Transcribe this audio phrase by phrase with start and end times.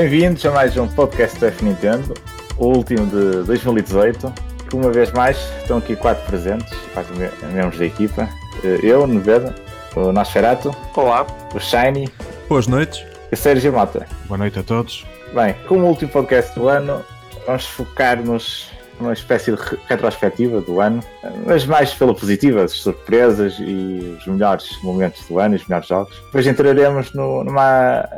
[0.00, 2.14] Bem-vindos a mais um podcast da F Nintendo,
[2.56, 4.32] o último de 2018.
[4.72, 7.14] Uma vez mais, estão aqui quatro presentes, quatro
[7.52, 8.26] membros da equipa.
[8.64, 9.54] Eh, eu, Neveda,
[9.94, 10.74] o Nosferatu.
[10.96, 11.26] Olá.
[11.54, 12.08] O Shiny.
[12.48, 13.04] Boas noites.
[13.30, 14.06] E o Sérgio Mota.
[14.24, 15.04] Boa noite a todos.
[15.34, 17.04] Bem, como último podcast do ano,
[17.46, 21.00] vamos focar-nos numa espécie de retrospectiva do ano,
[21.46, 26.14] mas mais pela positiva, as surpresas e os melhores momentos do ano, os melhores jogos.
[26.26, 28.08] Depois entraremos no, numa,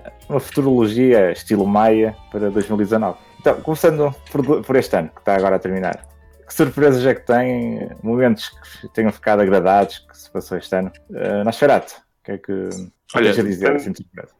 [0.41, 3.19] futurologia estilo Maia para 2019.
[3.41, 6.06] Então, começando por, por este ano, que está agora a terminar.
[6.47, 7.89] Que surpresas é que tem?
[8.03, 10.93] Momentos que tenham ficado agradados que se passou este ano?
[11.11, 12.69] Uh, Nosferatu, o que é que
[13.15, 14.33] Olha, dizer assim de surpresa?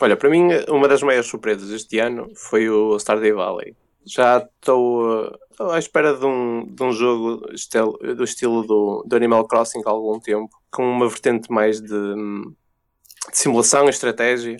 [0.00, 3.76] Olha, para mim, uma das maiores surpresas este ano foi o Stardew Valley.
[4.04, 7.46] Já estou, estou à espera de um, de um jogo
[8.16, 12.52] do estilo do, do Animal Crossing há algum tempo, com uma vertente mais de, de
[13.32, 14.56] simulação e estratégia.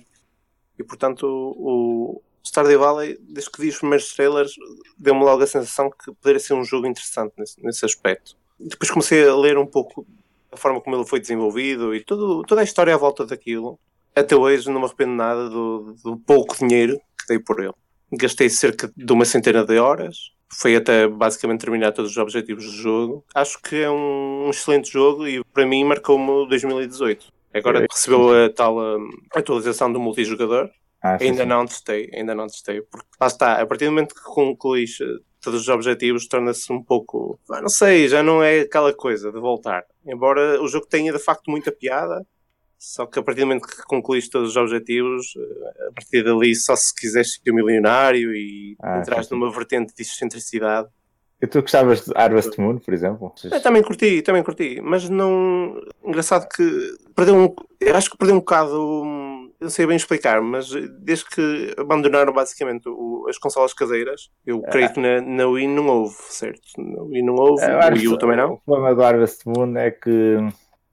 [0.78, 4.52] E portanto, o, o Stardew Valley, desde que vi os primeiros trailers,
[4.96, 8.36] deu-me logo a sensação que poderia ser um jogo interessante nesse, nesse aspecto.
[8.58, 10.06] Depois comecei a ler um pouco
[10.50, 13.78] a forma como ele foi desenvolvido e tudo, toda a história à volta daquilo
[14.14, 17.74] até hoje não me arrependo nada do, do pouco dinheiro que dei por ele.
[18.12, 22.72] Gastei cerca de uma centena de horas, foi até basicamente terminar todos os objetivos do
[22.72, 23.24] jogo.
[23.34, 27.26] Acho que é um, um excelente jogo e para mim marcou-me 2018.
[27.52, 27.86] Agora é.
[27.90, 30.70] recebeu a tal um, atualização do multijogador.
[31.02, 31.48] Ah, ainda sim.
[31.48, 35.18] não testei, ainda não testei, porque lá está, a partir do momento que concluís eh,
[35.38, 39.84] todos os objetivos, torna-se um pouco, não sei, já não é aquela coisa de voltar.
[40.06, 42.26] Embora o jogo tenha de facto muita piada,
[42.84, 46.54] só que a partir do momento que concluíste todos os objetivos, eh, a partir dali
[46.54, 50.88] só se quiseres ser milionário e ah, entras numa vertente de excentricidade.
[51.40, 53.32] E tu gostavas de Harvest Moon, por exemplo?
[53.50, 55.80] Eu também curti, também curti, mas não.
[56.04, 57.54] Engraçado que perdeu um.
[57.80, 58.74] Eu acho que perdeu um bocado.
[58.74, 64.60] Eu não sei bem explicar, mas desde que abandonaram basicamente o, as consolas caseiras, eu
[64.60, 66.60] creio que na, na Wii não houve, certo?
[66.76, 68.54] Na Wii não houve, no Wii U também não.
[68.54, 70.38] O problema do Harvest Moon é que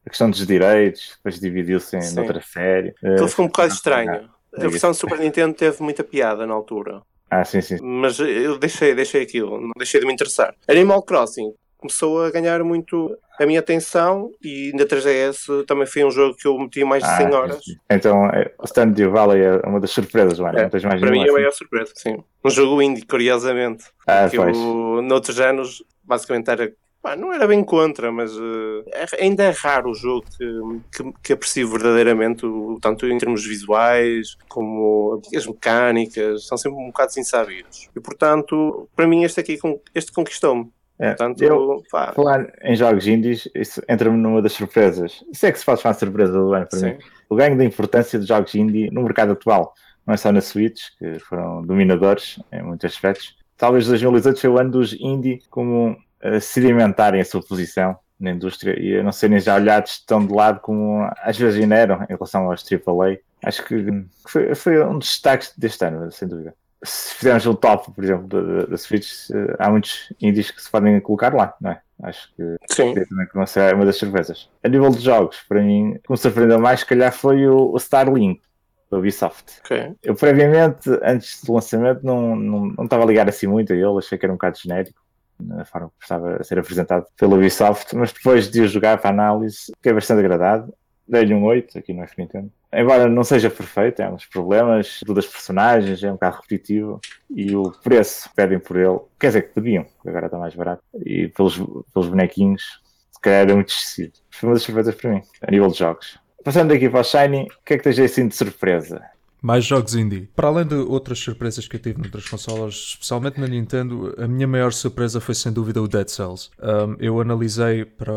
[0.05, 2.93] a questão dos direitos, depois dividiu-se em outra série.
[3.03, 4.29] Aquilo ficou um bocado estranho.
[4.53, 7.01] A versão do Super Nintendo teve muita piada na altura.
[7.29, 7.77] Ah, sim, sim.
[7.81, 10.53] Mas eu deixei, deixei aquilo, não deixei de me interessar.
[10.67, 16.11] Animal Crossing começou a ganhar muito a minha atenção e na 3DS também foi um
[16.11, 17.63] jogo que eu meti mais de ah, 100 horas.
[17.63, 17.75] Sim.
[17.89, 20.59] Então, é, o Stardew Valley é uma das surpresas, mano.
[20.59, 22.23] É, para mim é a maior surpresa, sim.
[22.45, 23.85] Um jogo indie, curiosamente.
[24.05, 24.55] Ah, que pois.
[24.55, 28.85] eu, noutros anos, basicamente era Pá, não era bem contra, mas uh,
[29.19, 34.37] ainda é raro o jogo que, que, que aprecio verdadeiramente, o, tanto em termos visuais
[34.47, 37.89] como as mecânicas, são sempre um bocado insabidos.
[37.95, 39.57] E portanto, para mim, este aqui
[39.95, 40.71] este conquistou-me.
[40.99, 42.13] É, portanto, eu, pá.
[42.13, 45.23] falar em jogos indies, isso entra-me numa das surpresas.
[45.31, 46.85] Isso é que se faz uma surpresa do ano para Sim.
[46.85, 46.97] mim.
[47.27, 49.73] O ganho da importância dos jogos indie no mercado atual.
[50.05, 53.35] Não é só na Switch, que foram dominadores em muitos aspectos.
[53.57, 55.97] Talvez 2018 foi o ano dos indie como
[56.39, 60.59] sedimentarem a sua posição na indústria e a não serem já olhados tão de lado
[60.59, 63.17] como às vezes ainda eram em relação aos AAA.
[63.43, 66.53] Acho que foi, foi um dos destaques deste ano, sem dúvida.
[66.83, 70.69] Se fizermos um top, por exemplo, da, da Switch, eh, há muitos indies que se
[70.69, 71.81] podem colocar lá, não é?
[72.03, 72.93] Acho que Sim.
[72.93, 74.49] também que não será uma das surpresas.
[74.63, 77.71] A nível de jogos, para mim, o que me surpreendeu mais, se calhar, foi o,
[77.71, 78.41] o Starlink
[78.89, 79.59] da Ubisoft.
[79.63, 79.93] Okay.
[80.01, 83.97] Eu previamente, antes do lançamento, não, não, não estava a ligar assim muito a ele,
[83.99, 84.99] achei que era um bocado genérico
[85.41, 89.09] na forma que estava a ser apresentado pela Ubisoft, mas depois de o jogar para
[89.09, 90.73] análise, fiquei bastante agradado.
[91.07, 92.51] Dei-lhe um 8 aqui no F Nintendo.
[92.73, 97.53] Embora não seja perfeito, é uns problemas, tudo das personagens, é um bocado repetitivo e
[97.53, 101.57] o preço pedem por ele, quer dizer que pediam, agora está mais barato, e pelos,
[101.93, 102.81] pelos bonequinhos,
[103.11, 104.13] se calhar era muito excessivo.
[104.29, 106.17] Foi uma das surpresas para mim, a nível de jogos.
[106.45, 109.01] Passando aqui para o Shiny, o que é que tens assim de surpresa?
[109.41, 110.29] Mais jogos indie.
[110.35, 114.47] Para além de outras surpresas que eu tive noutras consolas, especialmente na Nintendo, a minha
[114.47, 116.51] maior surpresa foi sem dúvida o Dead Cells.
[116.59, 118.13] Um, eu analisei para,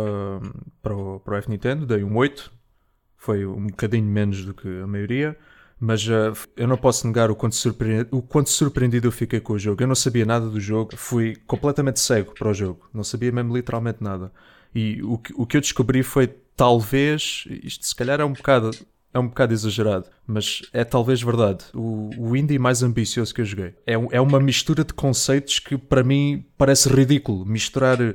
[0.83, 2.53] para, o, para o F Nintendo, dei um 8,
[3.17, 5.35] foi um bocadinho menos do que a maioria,
[5.81, 7.57] mas uh, eu não posso negar o quanto,
[8.11, 9.83] o quanto surpreendido eu fiquei com o jogo.
[9.83, 13.57] Eu não sabia nada do jogo, fui completamente cego para o jogo, não sabia mesmo
[13.57, 14.31] literalmente nada.
[14.75, 18.73] E o que, o que eu descobri foi talvez, isto se calhar é um bocado
[19.15, 21.65] é um bocado exagerado, mas é talvez verdade.
[21.73, 23.75] O, o indie mais ambicioso que eu joguei.
[23.87, 27.47] É, é uma mistura de conceitos que para mim parece ridículo.
[27.47, 28.15] Misturar uh,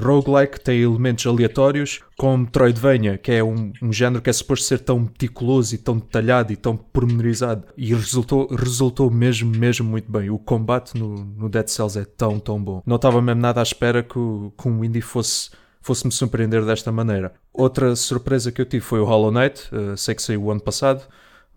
[0.00, 4.78] roguelike, tem elementos aleatórios, com Metroidvania, que é um, um género que é suposto ser
[4.78, 7.64] tão meticuloso e tão detalhado e tão pormenorizado.
[7.76, 10.30] E resultou, resultou mesmo, mesmo muito bem.
[10.30, 12.80] O combate no, no Dead Cells é tão, tão bom.
[12.86, 15.50] Não estava mesmo nada à espera que, que um indie fosse
[15.88, 17.32] fosse-me surpreender desta maneira.
[17.50, 20.60] Outra surpresa que eu tive foi o Hollow Knight, uh, sei que saiu o ano
[20.60, 21.02] passado,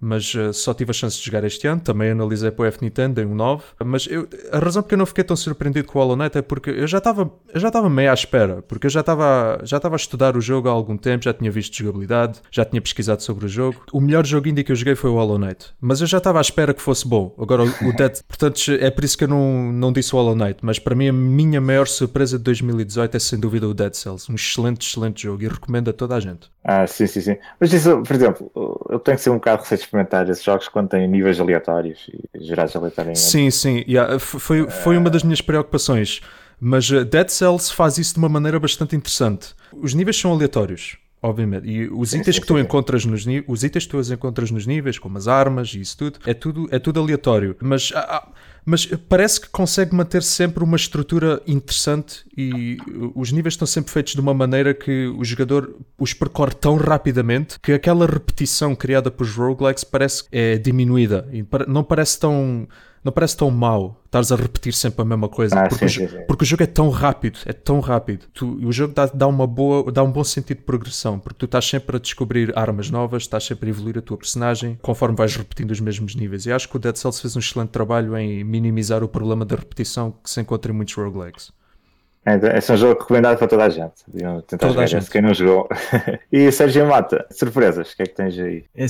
[0.01, 1.79] mas uh, só tive a chance de jogar este ano.
[1.79, 3.63] Também analisei para o F Nintendo, dei um 9.
[3.85, 6.41] Mas eu, a razão porque eu não fiquei tão surpreendido com o Hollow Knight é
[6.41, 9.95] porque eu já estava já estava meio à espera, porque eu já estava já estava
[9.95, 13.45] a estudar o jogo há algum tempo, já tinha visto jogabilidade, já tinha pesquisado sobre
[13.45, 13.83] o jogo.
[13.91, 16.39] O melhor jogo indie que eu joguei foi o Hollow Knight, mas eu já estava
[16.39, 17.35] à espera que fosse bom.
[17.37, 20.59] Agora o Dead, portanto, é por isso que eu não, não disse o Hollow Knight,
[20.61, 24.31] mas para mim a minha maior surpresa de 2018 é sem dúvida o Dead Cells,
[24.31, 26.49] um excelente, excelente jogo e recomendo a toda a gente.
[26.63, 27.37] Ah, sim, sim, sim.
[27.59, 28.51] Mas isso, por exemplo,
[28.89, 32.09] eu tenho que ser um bocado receito de experimentar esses jogos quando têm níveis aleatórios
[32.33, 33.19] e gerados aleatoriamente.
[33.19, 33.83] Sim, sim.
[33.87, 34.17] Yeah.
[34.19, 36.21] Foi, foi uma das minhas preocupações.
[36.59, 39.53] Mas uh, Dead Cells faz isso de uma maneira bastante interessante.
[39.73, 41.67] Os níveis são aleatórios, obviamente.
[41.67, 42.61] E os sim, itens sim, que tu sim.
[42.61, 46.19] encontras nos os itens que tu encontras nos níveis, como as armas e isso tudo,
[46.25, 47.55] é tudo, é tudo aleatório.
[47.61, 48.27] Mas ah, ah
[48.65, 52.77] mas parece que consegue manter sempre uma estrutura interessante e
[53.15, 57.59] os níveis estão sempre feitos de uma maneira que o jogador os percorre tão rapidamente
[57.59, 62.67] que aquela repetição criada pelos roguelikes parece é diminuída e não parece tão
[63.03, 66.09] não parece tão mau estares a repetir sempre a mesma coisa ah, porque, sim, o,
[66.09, 66.23] sim, sim.
[66.27, 69.47] porque, o, jogo é tão rápido é tão rápido tu, o jogo dá, dá, uma
[69.47, 73.23] boa dá um bom sentido de progressão porque tu estás sempre a descobrir armas novas
[73.23, 76.69] estás sempre a evoluir a tua personagem conforme vais repetindo os mesmos níveis e acho
[76.69, 80.29] que o Dead Cells fez um excelente trabalho em minimizar o problema da repetição que
[80.29, 81.51] se encontra em muitos roguelikes
[82.25, 83.93] é, esse é um jogo recomendado para toda a gente.
[84.07, 85.67] Deviam tentar toda jogar esse, quem não jogou.
[86.31, 88.65] e Sérgio Mata, surpresas, o que é que tens aí?
[88.75, 88.85] É,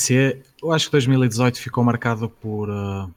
[0.61, 3.09] eu acho que 2018 ficou marcado por uh,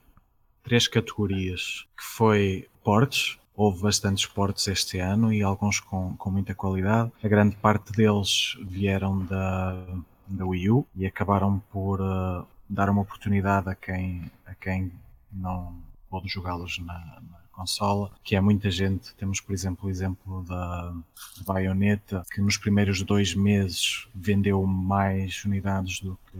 [0.65, 6.53] três categorias, que foi portes, houve bastantes portes este ano e alguns com, com muita
[6.53, 7.11] qualidade.
[7.23, 9.85] A grande parte deles vieram da,
[10.27, 14.91] da Wii U e acabaram por uh, dar uma oportunidade a quem, a quem
[15.31, 15.75] não
[16.09, 19.15] pôde jogá-los na, na consola, que é muita gente.
[19.15, 20.89] Temos, por exemplo, o exemplo da,
[21.37, 26.39] da Bayonetta, que nos primeiros dois meses vendeu mais unidades do que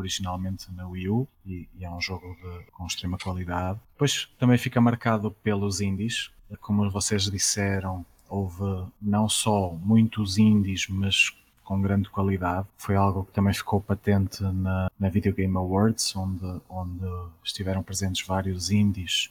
[0.00, 3.78] originalmente na Wii U e, e é um jogo de, com extrema qualidade.
[3.92, 6.30] Depois também fica marcado pelos indies,
[6.60, 11.32] como vocês disseram, houve não só muitos indies, mas
[11.68, 12.66] com grande qualidade.
[12.78, 17.06] Foi algo que também ficou patente na, na Video Game Awards, onde, onde
[17.44, 19.30] estiveram presentes vários indies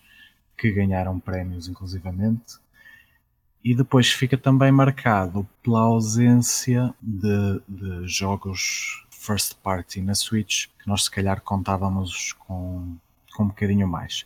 [0.56, 2.60] que ganharam prémios, inclusivamente.
[3.64, 10.88] E depois fica também marcado pela ausência de, de jogos first party na Switch, que
[10.88, 12.96] nós se calhar contávamos com,
[13.36, 14.26] com um bocadinho mais.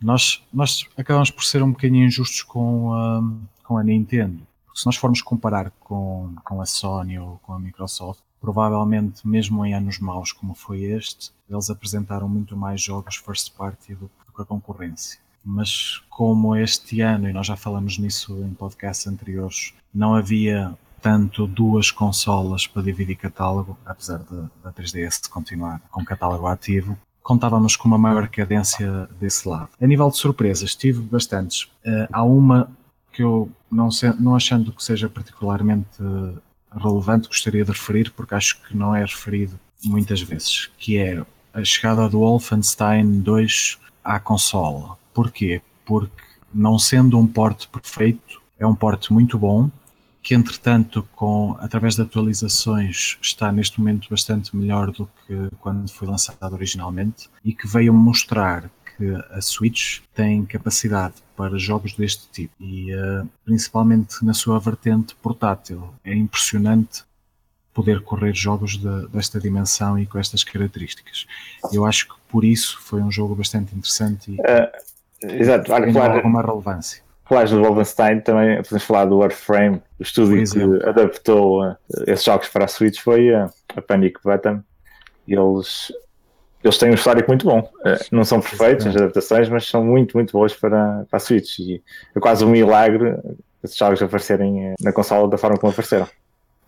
[0.00, 3.22] Nós, nós acabamos por ser um bocadinho injustos com a,
[3.64, 4.46] com a Nintendo.
[4.66, 9.64] Porque se nós formos comparar com, com a Sony ou com a Microsoft, provavelmente mesmo
[9.64, 14.32] em anos maus como foi este, eles apresentaram muito mais jogos first party do, do
[14.34, 15.20] que a concorrência.
[15.44, 21.46] Mas como este ano, e nós já falamos nisso em podcasts anteriores, não havia tanto
[21.46, 24.18] duas consolas para dividir catálogo, apesar
[24.62, 29.70] da 3DS continuar com catálogo ativo, contávamos com uma maior cadência desse lado.
[29.80, 31.64] A nível de surpresas, tive bastantes.
[31.84, 32.70] Uh, há uma
[33.12, 33.88] que eu, não,
[34.18, 36.00] não achando que seja particularmente
[36.74, 41.22] relevante, gostaria de referir, porque acho que não é referido muitas vezes, que é
[41.52, 44.96] a chegada do Wolfenstein 2 à consola.
[45.12, 45.60] Porquê?
[45.84, 46.22] Porque
[46.54, 49.70] não sendo um porte perfeito, é um porte muito bom,
[50.22, 56.06] que entretanto, com, através de atualizações, está neste momento bastante melhor do que quando foi
[56.06, 62.54] lançado originalmente e que veio mostrar que a Switch tem capacidade para jogos deste tipo
[62.60, 65.92] e uh, principalmente na sua vertente portátil.
[66.04, 67.02] É impressionante
[67.74, 71.26] poder correr jogos de, desta dimensão e com estas características.
[71.72, 75.64] Eu acho que por isso foi um jogo bastante interessante e uh, exato.
[75.64, 81.64] Claro, alguma relevância falares do Wolfenstein, também podemos falar do Warframe, o estúdio que adaptou
[81.64, 81.76] uh,
[82.06, 84.62] esses jogos para a Switch foi uh, a Panic Button.
[85.26, 85.92] E eles,
[86.62, 87.60] eles têm um histórico muito bom.
[87.60, 91.58] Uh, não são perfeitos as adaptações, mas são muito, muito boas para, para a Switch.
[91.60, 91.82] E
[92.14, 93.16] é quase um milagre
[93.62, 96.08] esses jogos aparecerem na consola da forma como apareceram.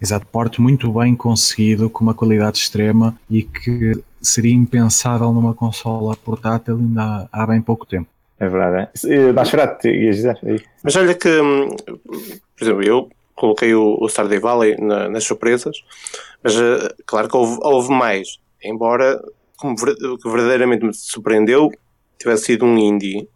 [0.00, 6.16] Exato, porte muito bem conseguido, com uma qualidade extrema e que seria impensável numa consola
[6.16, 8.08] portátil ainda há bem pouco tempo.
[8.44, 8.88] É verdade.
[9.06, 9.32] É?
[9.32, 10.38] Nosferatu, ias dizer?
[10.82, 15.76] Mas olha que, hum, por exemplo, eu coloquei o, o Stardew Valley na, nas surpresas,
[16.42, 18.38] mas uh, claro que houve, houve mais.
[18.62, 19.20] Embora,
[19.56, 21.70] como verdadeiramente me surpreendeu,
[22.18, 23.28] tivesse sido um indie,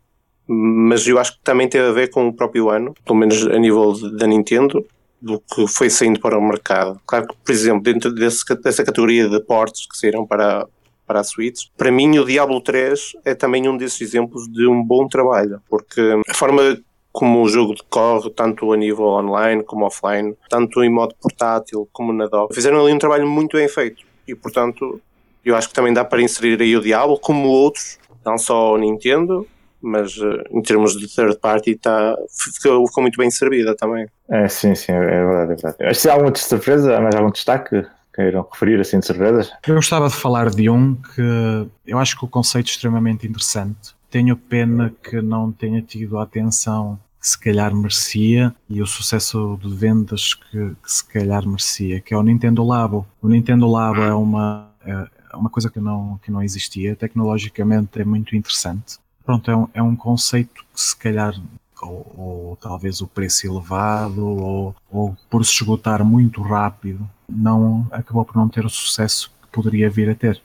[0.46, 3.58] mas eu acho que também teve a ver com o próprio ano, pelo menos a
[3.58, 4.84] nível da Nintendo,
[5.20, 7.00] do que foi saindo para o mercado.
[7.06, 10.66] Claro que, por exemplo, dentro desse, dessa categoria de portes que saíram para
[11.08, 11.64] para a Switch.
[11.76, 16.00] Para mim, o Diablo 3 é também um desses exemplos de um bom trabalho, porque
[16.28, 16.78] a forma
[17.10, 22.12] como o jogo decorre, tanto a nível online como offline, tanto em modo portátil como
[22.12, 25.00] na dock, fizeram ali um trabalho muito bem feito e, portanto,
[25.44, 28.76] Eu acho que também dá para inserir aí o Diablo, como outros, não só o
[28.76, 29.46] Nintendo,
[29.80, 32.14] mas uh, em termos de third party tá,
[32.54, 34.06] ficou, ficou, muito bem servida também.
[34.30, 35.94] É, sim, sim, é verdade, é verdade.
[35.94, 37.86] Se há alguma surpresa, mais algum destaque?
[38.18, 39.52] Queiram referir assim de surpresas?
[39.64, 43.94] Eu gostava de falar de um que eu acho que o conceito é extremamente interessante.
[44.10, 49.56] Tenho pena que não tenha tido a atenção que se calhar merecia e o sucesso
[49.62, 53.06] de vendas que, que se calhar merecia, que é o Nintendo Labo.
[53.22, 58.04] O Nintendo Labo é uma, é uma coisa que não, que não existia, tecnologicamente é
[58.04, 58.98] muito interessante
[59.28, 61.34] pronto, é um, é um conceito que se calhar
[61.82, 68.25] ou, ou, talvez o preço elevado ou, ou por se esgotar muito rápido não acabou
[68.25, 70.40] por não ter o sucesso que poderia vir a ter.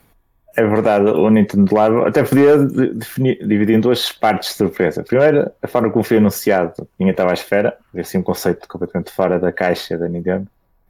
[0.56, 5.02] É verdade, o Nintendo Labo até podia definir, dividir em duas partes de surpresa.
[5.02, 9.38] Primeiro, a forma como foi anunciado, ninguém estava à espera, assim um conceito completamente fora
[9.38, 10.46] da caixa da Nintendo.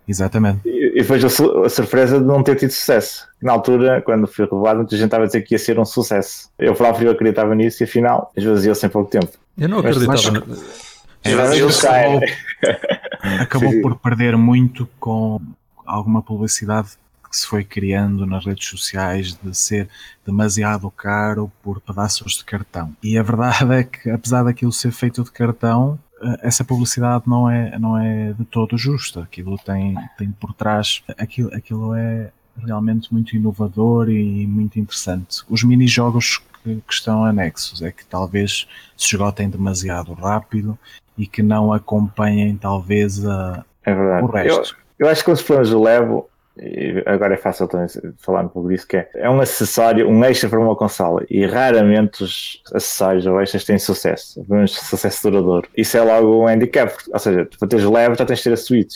[0.06, 0.68] Exatamente.
[0.68, 3.26] E, e depois a, a, surpresa de não ter tido sucesso.
[3.42, 6.50] Na altura, quando foi revelado, muita gente estava a dizer que ia ser um sucesso.
[6.58, 9.32] Eu próprio acreditava nisso e afinal esvaziou-se em pouco tempo.
[9.56, 10.44] Eu não acreditava.
[11.24, 11.86] Esvaziou-se.
[11.86, 12.20] Acabou,
[13.40, 15.40] acabou por perder muito com
[15.86, 16.90] alguma publicidade
[17.30, 19.88] que se foi criando nas redes sociais de ser
[20.24, 22.94] demasiado caro por pedaços de cartão.
[23.02, 27.50] E a verdade é que, apesar daquilo ser feito de cartão, eh, essa publicidade não
[27.50, 29.22] é, não é de todo justa.
[29.22, 35.42] Aquilo tem, tem por trás, aquilo, aquilo é realmente muito inovador e muito interessante.
[35.48, 38.66] Os mini-jogos que, que, estão anexos é que talvez
[38.96, 40.78] se esgotem demasiado rápido
[41.16, 44.76] e que não acompanhem talvez a, é o resto.
[44.98, 46.28] Eu, eu acho que os problemas do Levo
[47.06, 50.48] agora é fácil também falar um pouco disso, que é, é um acessório, um extra
[50.48, 55.68] para uma consola e raramente os acessórios ou extras têm sucesso, pelo menos sucesso duradouro.
[55.76, 58.56] Isso é logo um handicap, ou seja, para teres leve já tens de ter a
[58.56, 58.94] Switch,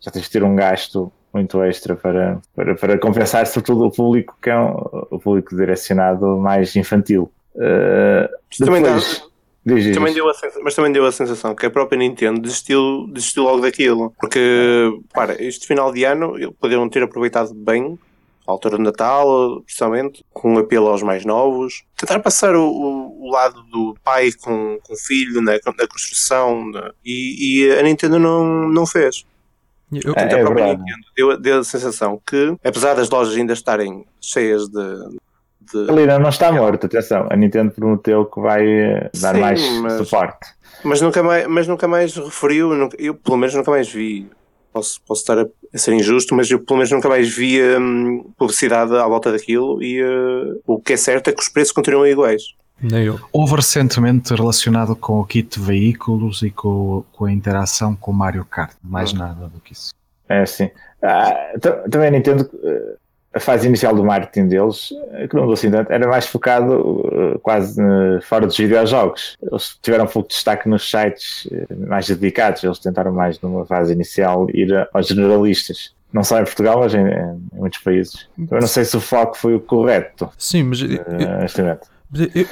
[0.00, 4.36] já tens de ter um gasto muito extra para, para, para compensar sobretudo o público
[4.40, 4.70] que é um,
[5.10, 7.30] o público direcionado mais infantil.
[7.54, 9.24] Uh, depois,
[9.66, 9.96] Diz, diz.
[9.96, 13.62] Também deu a mas também deu a sensação que a própria Nintendo desistiu, desistiu logo
[13.62, 14.12] daquilo.
[14.20, 17.98] Porque, para, este final de ano poderiam ter aproveitado bem
[18.46, 21.82] a altura do Natal, precisamente, com um apelo aos mais novos.
[21.96, 26.70] Tentar passar o, o, o lado do pai com, com o filho na, na construção
[26.70, 26.90] né?
[27.02, 29.24] e, e, a Nintendo não, não fez.
[30.02, 33.52] Eu, é, a própria é Nintendo deu, deu a sensação que, apesar das lojas ainda
[33.52, 35.18] estarem cheias de,
[35.72, 35.90] de...
[35.90, 37.26] Ali não, está morto, atenção.
[37.30, 40.46] A Nintendo prometeu que vai eh, dar Sim, mais mas, suporte.
[40.82, 44.28] Mas nunca mais, mas nunca mais referiu, nunca, eu pelo menos nunca mais vi.
[44.72, 48.32] Posso, posso estar a, a, ser injusto, mas eu pelo menos nunca mais vi hum,
[48.36, 52.04] publicidade à volta daquilo e uh, o que é certo é que os preços continuam
[52.06, 52.42] iguais.
[52.80, 53.20] Nem eu.
[53.32, 58.14] Houve recentemente relacionado com o kit de veículos e com, com a interação com o
[58.14, 59.18] Mario Kart, mais hum.
[59.18, 59.92] nada do que isso.
[60.28, 60.70] É sim.
[61.02, 61.52] Ah,
[61.90, 62.96] também a Nintendo eh,
[63.34, 67.02] a fase inicial do marketing deles, eh, que não mudou assim tanto, era mais focado
[67.12, 67.82] eh, quase
[68.22, 69.36] fora dos videojogos.
[69.42, 73.66] Eles tiveram um pouco de destaque nos sites eh, mais dedicados, eles tentaram mais numa
[73.66, 75.92] fase inicial ir aos generalistas.
[76.12, 78.28] Não só em Portugal, mas em, em muitos países.
[78.38, 80.30] Eu não sei se o foco foi o correto.
[80.38, 80.80] Sim, mas.
[80.80, 80.86] Uh,
[81.58, 81.78] eu,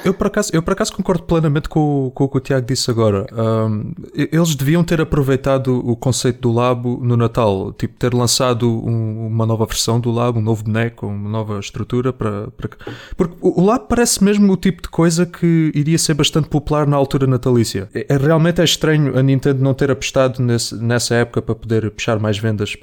[0.03, 2.89] eu, por acaso, eu por acaso concordo plenamente com, com o que o Tiago disse
[2.91, 3.25] agora.
[3.31, 9.27] Um, eles deviam ter aproveitado o conceito do Labo no Natal, tipo ter lançado um,
[9.27, 12.69] uma nova versão do Labo, um novo boneco, uma nova estrutura para, para...
[13.15, 16.97] porque o Labo parece mesmo o tipo de coisa que iria ser bastante popular na
[16.97, 17.89] altura natalícia.
[17.93, 21.89] É, é realmente é estranho a Nintendo não ter apostado nesse, nessa época para poder
[21.91, 22.75] puxar mais vendas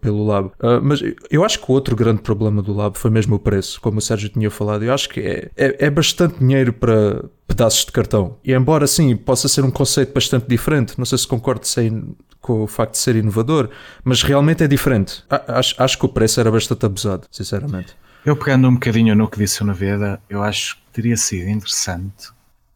[0.00, 0.52] pelo Labo.
[0.60, 3.80] Uh, mas eu acho que o outro grande problema do Labo foi mesmo o preço,
[3.80, 4.84] como o Sérgio tinha falado.
[4.84, 8.36] Eu acho que é, é, é bastante bastante dinheiro para pedaços de cartão.
[8.42, 12.64] E embora sim possa ser um conceito bastante diferente, não sei se concordo sem, com
[12.64, 13.70] o facto de ser inovador,
[14.02, 15.24] mas realmente é diferente.
[15.30, 17.96] Acho, acho que o preço era bastante abusado, sinceramente.
[18.24, 22.30] Eu pegando um bocadinho no que disse o Naveda, eu acho que teria sido interessante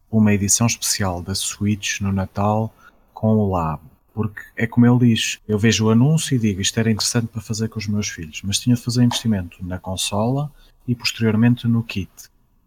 [0.09, 2.73] uma edição especial da Switch no Natal
[3.13, 3.81] com o Lab.
[4.13, 7.41] Porque é como ele diz, eu vejo o anúncio e digo isto era interessante para
[7.41, 10.51] fazer com os meus filhos, mas tinha de fazer investimento na consola
[10.87, 12.09] e posteriormente no kit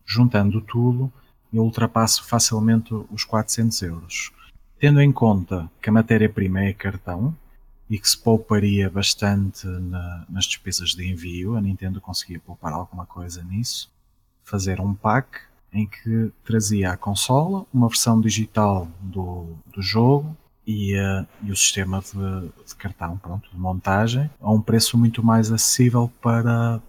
[0.06, 1.12] juntando tudo,
[1.52, 4.32] eu ultrapasso facilmente os 400 euros.
[4.78, 7.34] Tendo em conta que a matéria-prima é cartão
[7.88, 13.06] e que se pouparia bastante na, nas despesas de envio, a Nintendo conseguia poupar alguma
[13.06, 13.90] coisa nisso,
[14.44, 15.40] fazer um pack
[15.72, 20.36] em que trazia a consola, uma versão digital do, do jogo
[20.66, 25.24] e, uh, e o sistema de, de, cartão pronto, de montagem a um preço muito
[25.24, 26.80] mais acessível para,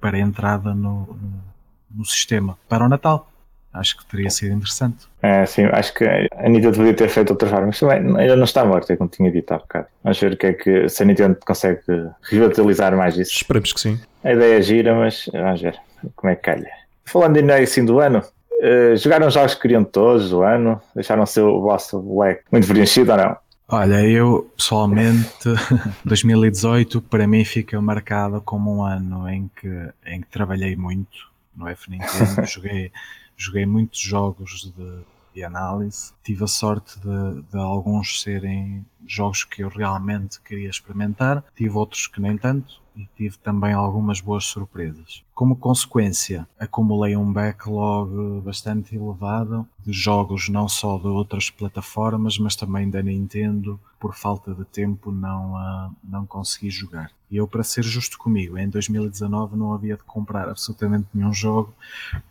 [0.00, 1.55] para a entrada no, no
[1.96, 3.28] no sistema para o Natal.
[3.72, 5.06] acho que teria sido interessante.
[5.22, 8.44] É, sim, acho que a Nintendo podia ter feito outra forma, mas também ainda não
[8.44, 9.86] está morta, é como tinha dito há bocado.
[10.02, 11.80] Vamos ver o que é que se a Nintendo consegue
[12.22, 13.32] revitalizar mais isso.
[13.32, 14.00] Esperemos que sim.
[14.24, 15.78] A ideia é gira, mas vamos ver
[16.14, 16.70] como é que calha.
[17.04, 18.22] Falando ainda assim do ano,
[18.52, 20.80] uh, jogaram jogos que queriam todos do ano?
[20.94, 23.36] Deixaram o seu vosso leque muito preenchido ou não?
[23.68, 25.28] Olha, eu pessoalmente
[26.04, 29.68] 2018 para mim fica marcado como um ano em que,
[30.06, 32.92] em que trabalhei muito no F Nintendo, joguei,
[33.36, 39.62] joguei muitos jogos de, de análise, tive a sorte de, de, alguns serem jogos que
[39.62, 45.22] eu realmente queria experimentar, tive outros que nem tanto, e tive também algumas boas surpresas.
[45.34, 52.56] Como consequência, acumulei um backlog bastante elevado de jogos não só de outras plataformas, mas
[52.56, 53.78] também da Nintendo.
[54.00, 57.10] Por falta de tempo, não, uh, não consegui jogar.
[57.30, 61.74] E eu, para ser justo comigo, em 2019 não havia de comprar absolutamente nenhum jogo,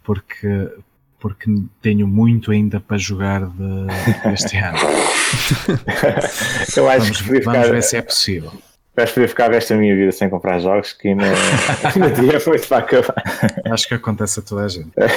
[0.03, 0.71] porque
[1.19, 1.49] porque
[1.81, 3.87] tenho muito ainda para jogar de,
[4.29, 4.77] deste ano.
[6.77, 8.51] eu acho vamos, que vamos ver se é possível.
[8.95, 11.25] Que podia ficar o resto da minha vida sem comprar jogos, que ainda,
[11.93, 13.23] ainda tinha muito para acabar.
[13.69, 14.89] Acho que acontece a toda a gente.
[14.95, 15.07] É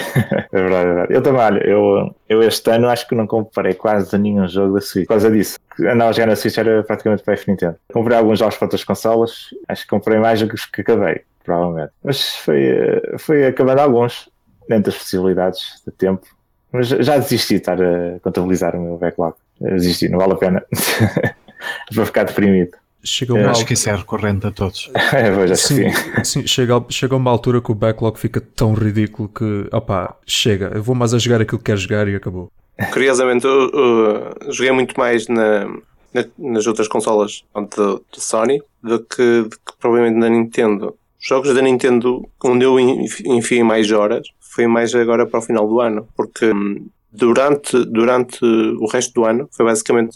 [0.51, 1.15] verdade, é verdade.
[1.15, 4.81] Eu também, olha, eu, eu este ano acho que não comprei quase nenhum jogo da
[4.81, 5.07] Switch.
[5.07, 7.77] Por causa disso, andava a jogar na Switch era praticamente para F Nintendo.
[7.93, 11.93] Comprei alguns jogos para outras consolas, acho que comprei mais do que acabei, provavelmente.
[12.03, 14.29] Mas foi, foi acabando alguns,
[14.69, 16.27] dentro das possibilidades de tempo.
[16.73, 19.35] Mas já desisti de estar a contabilizar o meu backlog.
[19.61, 20.65] Desisti, não vale a pena.
[21.95, 22.73] para ficar deprimido.
[23.05, 24.91] Chega uma acho que isso é recorrente a todos.
[25.13, 26.25] é, pois, sim, sim.
[26.25, 30.83] sim chega, chega uma altura que o backlog fica tão ridículo que, opá, chega, eu
[30.83, 32.51] vou mais a jogar aquilo que quero jogar e acabou.
[32.93, 35.67] Curiosamente, eu, eu joguei muito mais na,
[36.13, 40.97] na, nas outras consolas de, Sony do que, do que, provavelmente na Nintendo.
[41.21, 45.81] Jogos da Nintendo, onde eu enfiei mais horas, foi mais agora para o final do
[45.81, 50.15] ano, porque hum, durante, durante o resto do ano foi basicamente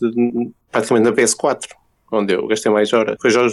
[0.70, 1.68] praticamente na PS4
[2.12, 3.16] onde eu gastei mais horas.
[3.20, 3.52] Foi, jogos,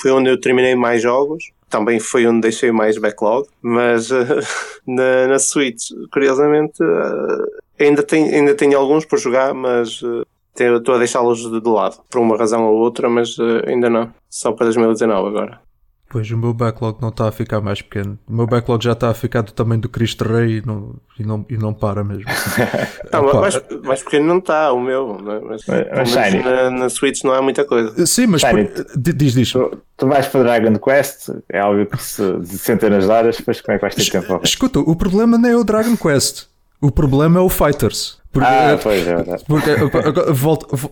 [0.00, 4.24] foi onde eu terminei mais jogos, também foi onde deixei mais backlog, mas uh,
[4.86, 10.94] na, na Switch, curiosamente, uh, ainda, tenho, ainda tenho alguns por jogar, mas uh, estou
[10.94, 13.36] a deixá-los de, de, lado, por uma razão ou outra, mas
[13.66, 14.12] ainda não.
[14.28, 15.71] Só para 2019 agora.
[16.12, 18.18] Pois, o meu backlog não está a ficar mais pequeno.
[18.28, 21.24] O meu backlog já está a ficar do tamanho do Cristo Rei e não, e
[21.24, 22.26] não, e não para mesmo.
[23.10, 25.16] não, mais, mais pequeno não está, o meu.
[25.22, 25.40] Né?
[25.42, 28.04] Mas, mas, mas na, na, Switch não há muita coisa.
[28.04, 28.58] Sim, mas por,
[28.94, 29.52] diz, diz.
[29.52, 33.62] Tu, tu, vais para Dragon Quest, é óbvio que se, de centenas de horas, depois
[33.62, 34.38] como é que vais ter tempo?
[34.44, 36.46] Escuta, o problema não é o Dragon Quest.
[36.78, 38.20] O problema é o Fighters.
[38.30, 39.44] Porque, ah, pois é verdade.
[39.46, 39.70] Porque,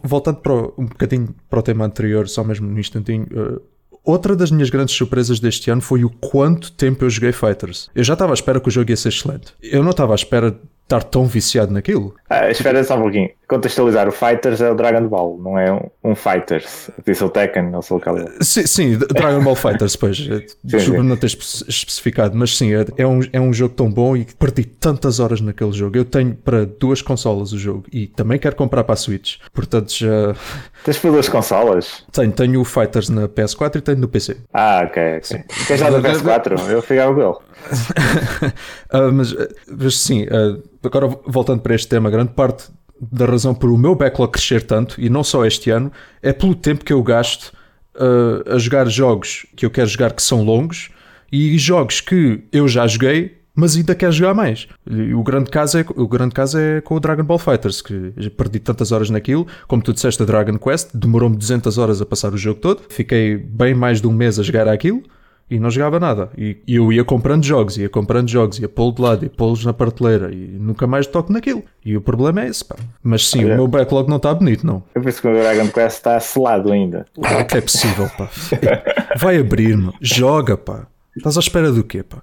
[0.03, 3.61] voltando para o, um bocadinho para o tema anterior, só mesmo um instantinho, uh,
[4.05, 7.91] Outra das minhas grandes surpresas deste ano foi o quanto tempo eu joguei Fighters.
[7.95, 9.53] Eu já estava à espera que o jogo ia ser excelente.
[9.63, 12.15] Eu não estava à espera estar tão viciado naquilo.
[12.29, 13.31] Ah, espera só um pouquinho.
[13.51, 16.89] Contextualizar, o Fighters é o Dragon Ball, não é um, um Fighters.
[17.05, 18.25] Disse o Tekken, não sei o que é.
[18.43, 20.19] Sim, sim, Dragon Ball Fighters, pois.
[20.63, 24.25] Desculpa não ter especificado, mas sim, é, é, um, é um jogo tão bom e
[24.25, 25.97] perdi tantas horas naquele jogo.
[25.97, 29.39] Eu tenho para duas consolas o jogo e também quero comprar para a Switch.
[29.53, 30.33] Portanto, já.
[30.85, 32.05] Tens para duas consolas?
[32.13, 34.37] Tenho, tenho o Fighters na PS4 e tenho no PC.
[34.55, 35.17] Ah, ok.
[35.17, 35.45] okay.
[35.67, 36.71] Queres da PS4?
[36.71, 37.31] Eu ficava com ele.
[37.31, 39.35] uh, mas,
[39.69, 43.95] mas sim, uh, agora voltando para este tema, grande parte da razão por o meu
[43.95, 45.91] backlog crescer tanto, e não só este ano,
[46.23, 47.53] é pelo tempo que eu gasto
[47.97, 50.91] uh, a jogar jogos que eu quero jogar que são longos
[51.33, 54.67] e jogos que eu já joguei, mas ainda quero jogar mais.
[54.89, 58.13] E o grande caso é, o grande caso é com o Dragon Ball Fighters, que
[58.37, 62.33] perdi tantas horas naquilo, como tu disseste, a Dragon Quest, demorou-me 200 horas a passar
[62.33, 65.03] o jogo todo, fiquei bem mais de um mês a jogar aquilo
[65.51, 66.31] e não jogava nada.
[66.39, 69.73] E, eu ia comprando jogos, ia comprando jogos, ia pô-lo de lado, ia pô-los na
[69.73, 71.63] prateleira e nunca mais toco naquilo.
[71.85, 72.77] E o problema é esse, pá.
[73.03, 74.83] Mas sim, Olha, o meu backlog não está bonito, não.
[74.95, 77.05] Eu penso que o Dragon Quest está selado ainda.
[77.23, 78.31] Ah, que é possível, pá.
[79.19, 80.87] Vai abrir-me, joga, pá.
[81.17, 82.19] Estás à espera do quê, pá?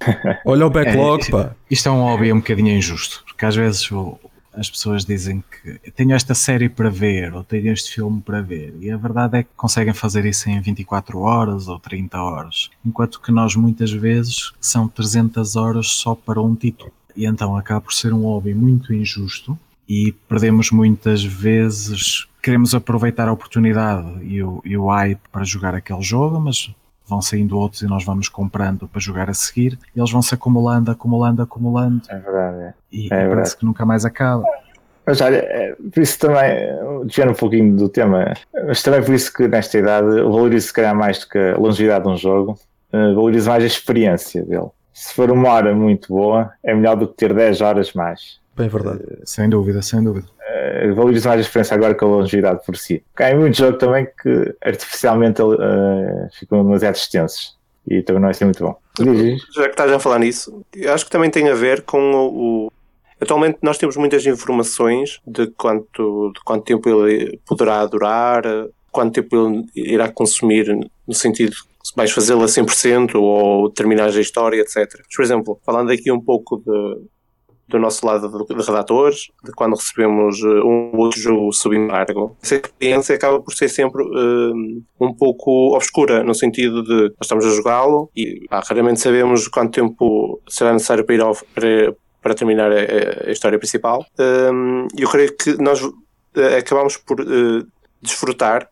[0.45, 1.51] Olha o backlog, é, pá.
[1.69, 4.17] Isto é um hobby um bocadinho injusto, porque às vezes o,
[4.57, 8.75] as pessoas dizem que tenho esta série para ver ou tenho este filme para ver
[8.81, 13.21] e a verdade é que conseguem fazer isso em 24 horas ou 30 horas, enquanto
[13.21, 16.91] que nós muitas vezes são 300 horas só para um título.
[17.15, 23.27] E então acaba por ser um hobby muito injusto e perdemos muitas vezes, queremos aproveitar
[23.27, 26.69] a oportunidade e o, e o hype para jogar aquele jogo, mas
[27.07, 30.33] vão saindo outros e nós vamos comprando para jogar a seguir, e eles vão se
[30.33, 32.01] acumulando, acumulando, acumulando.
[32.09, 32.57] É verdade.
[32.57, 32.73] É.
[32.91, 34.43] E, é parece que nunca mais acaba.
[35.05, 36.67] Mas olha, é, por isso também,
[37.05, 38.33] desviando um pouquinho do tema,
[38.65, 41.57] mas também por isso que nesta idade eu valorizo se calhar mais do que a
[41.57, 42.59] longevidade de um jogo,
[42.91, 44.67] uh, valorizo mais a experiência dele.
[44.93, 48.39] Se for uma hora muito boa, é melhor do que ter 10 horas mais.
[48.57, 49.03] Bem verdade.
[49.03, 50.27] Uh, sem dúvida, sem dúvida.
[50.27, 53.03] Uh, valorizo mais a experiência agora com a longevidade por si.
[53.15, 55.55] Há muito jogo também que artificialmente uh,
[56.37, 57.55] ficam demasiado extensos
[57.87, 58.75] e também não é assim muito bom.
[59.53, 62.71] Já que estás a falar nisso, acho que também tem a ver com o, o...
[63.21, 68.43] Atualmente nós temos muitas informações de quanto, de quanto tempo ele poderá durar,
[68.91, 70.67] quanto tempo ele irá consumir,
[71.07, 71.55] no sentido
[71.87, 74.75] se vais fazê-lo a 100% ou terminar a história, etc.
[74.97, 77.01] Mas, por exemplo, falando aqui um pouco de,
[77.67, 82.55] do nosso lado de, redatores, de quando recebemos uh, um outro jogo sob embargo, essa
[82.55, 87.49] experiência acaba por ser sempre uh, um pouco obscura, no sentido de nós estamos a
[87.49, 92.71] jogá-lo e ah, raramente sabemos quanto tempo será necessário para ir ao, para, para terminar
[92.71, 94.05] a, a, história principal.
[94.19, 95.93] Um, eu creio que nós uh,
[96.57, 97.17] acabamos por
[98.01, 98.69] desfrutar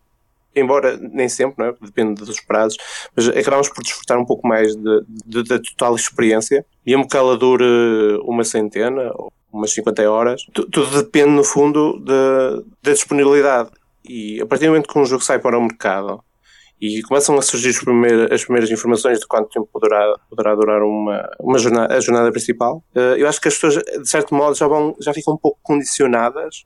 [0.56, 1.76] embora nem sempre, não é?
[1.82, 2.78] depende dos prazos,
[3.16, 7.66] mas acabamos por desfrutar um pouco mais da total experiência, mesmo que ela dure
[8.24, 13.70] uma centena ou umas 50 horas, tudo depende no fundo da, da disponibilidade.
[14.04, 16.22] E a partir do momento que um jogo sai para o mercado
[16.80, 20.84] e começam a surgir as primeiras, as primeiras informações de quanto tempo poderá, poderá durar
[20.84, 24.56] uma, uma jornada, a jornada principal, eh, eu acho que as pessoas, de certo modo,
[24.56, 26.66] já, vão, já ficam um pouco condicionadas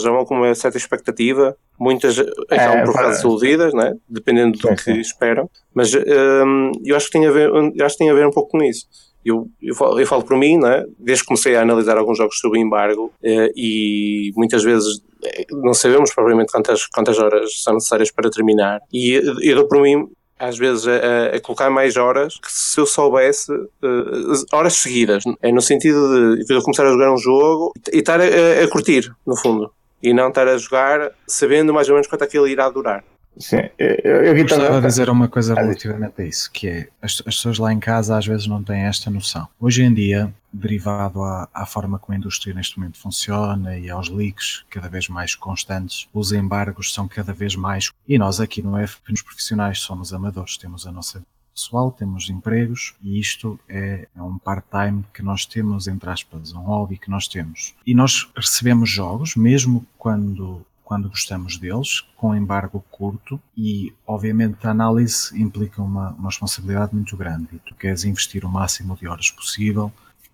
[0.00, 3.94] já vão com uma certa expectativa, muitas acabam é, por ficar desiludidas, né?
[4.08, 5.00] dependendo do sim, que sim.
[5.00, 8.26] esperam, mas um, eu acho que tem a ver, eu acho que tem a ver
[8.26, 8.86] um pouco com isso.
[9.24, 10.84] Eu, eu, falo, eu falo por mim, né?
[10.98, 15.72] desde que comecei a analisar alguns jogos sob embargo eh, e muitas vezes eh, não
[15.72, 20.58] sabemos propriamente quantas, quantas horas são necessárias para terminar e eu dou por mim às
[20.58, 25.60] vezes a, a, colocar mais horas que se eu soubesse uh, horas seguidas, é no
[25.60, 29.72] sentido de eu começar a jogar um jogo e estar a, a, curtir, no fundo
[30.02, 33.04] e não estar a jogar sabendo mais ou menos quanto aquilo irá durar.
[33.38, 37.22] Sim, eu, eu, eu gostava de dizer uma coisa relativamente a isso, que é as,
[37.26, 39.48] as, pessoas lá em casa às vezes não têm esta noção.
[39.58, 44.10] Hoje em dia, derivado à, à, forma como a indústria neste momento funciona e aos
[44.10, 47.90] leaks cada vez mais constantes, os embargos são cada vez mais.
[48.06, 51.22] E nós aqui no F, nos profissionais, somos amadores, temos a nossa
[51.54, 56.60] pessoal, temos empregos e isto é, é um part-time que nós temos, entre aspas, um
[56.60, 57.74] hobby que nós temos.
[57.86, 64.72] E nós recebemos jogos, mesmo quando quando gostamos deles, com embargo curto e, obviamente, a
[64.72, 69.30] análise implica uma, uma responsabilidade muito grande e tu queres investir o máximo de horas
[69.30, 69.90] possível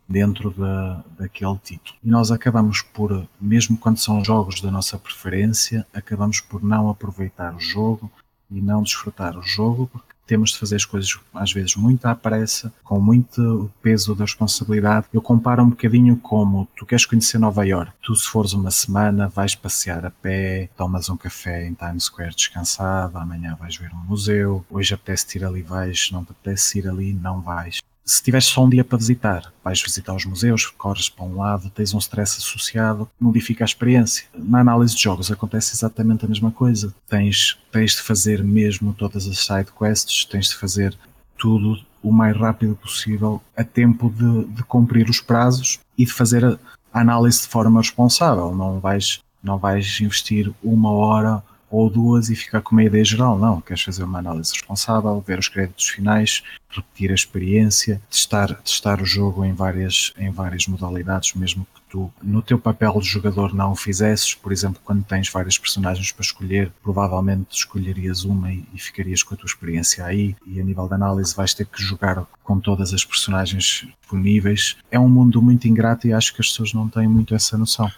[0.09, 1.97] dentro da, daquele título.
[2.03, 7.55] E nós acabamos por, mesmo quando são jogos da nossa preferência, acabamos por não aproveitar
[7.55, 8.11] o jogo
[8.51, 12.15] e não desfrutar o jogo porque temos de fazer as coisas às vezes muito à
[12.15, 15.07] pressa, com muito peso da responsabilidade.
[15.13, 17.91] Eu comparo um bocadinho como tu queres conhecer Nova York.
[18.03, 22.35] Tu, se fores uma semana, vais passear a pé, tomas um café em Times Square
[22.35, 26.89] descansado, amanhã vais ver um museu, hoje apetece ir ali, vais, não te apetece ir
[26.89, 31.11] ali, não vais se tiveres só um dia para visitar, vais visitar os museus, corres
[31.11, 34.25] para um lado, tens um stress associado, modifica a experiência.
[34.35, 36.95] Na análise de jogos acontece exatamente a mesma coisa.
[37.07, 40.97] Tens, tens de fazer mesmo todas as side quests, tens de fazer
[41.37, 46.43] tudo o mais rápido possível a tempo de, de cumprir os prazos e de fazer
[46.47, 46.59] a
[46.91, 48.55] análise de forma responsável.
[48.55, 53.39] Não vais, não vais investir uma hora ou duas e ficar com uma ideia geral.
[53.39, 59.01] Não, queres fazer uma análise responsável, ver os créditos finais, repetir a experiência, testar, testar
[59.01, 63.55] o jogo em várias, em várias modalidades, mesmo que tu no teu papel de jogador
[63.55, 64.35] não o fizesses.
[64.35, 69.35] Por exemplo, quando tens várias personagens para escolher, provavelmente escolherias uma e, e ficarias com
[69.35, 70.37] a tua experiência aí.
[70.47, 74.77] E a nível de análise vais ter que jogar com todas as personagens disponíveis.
[74.91, 77.91] É um mundo muito ingrato e acho que as pessoas não têm muito essa noção.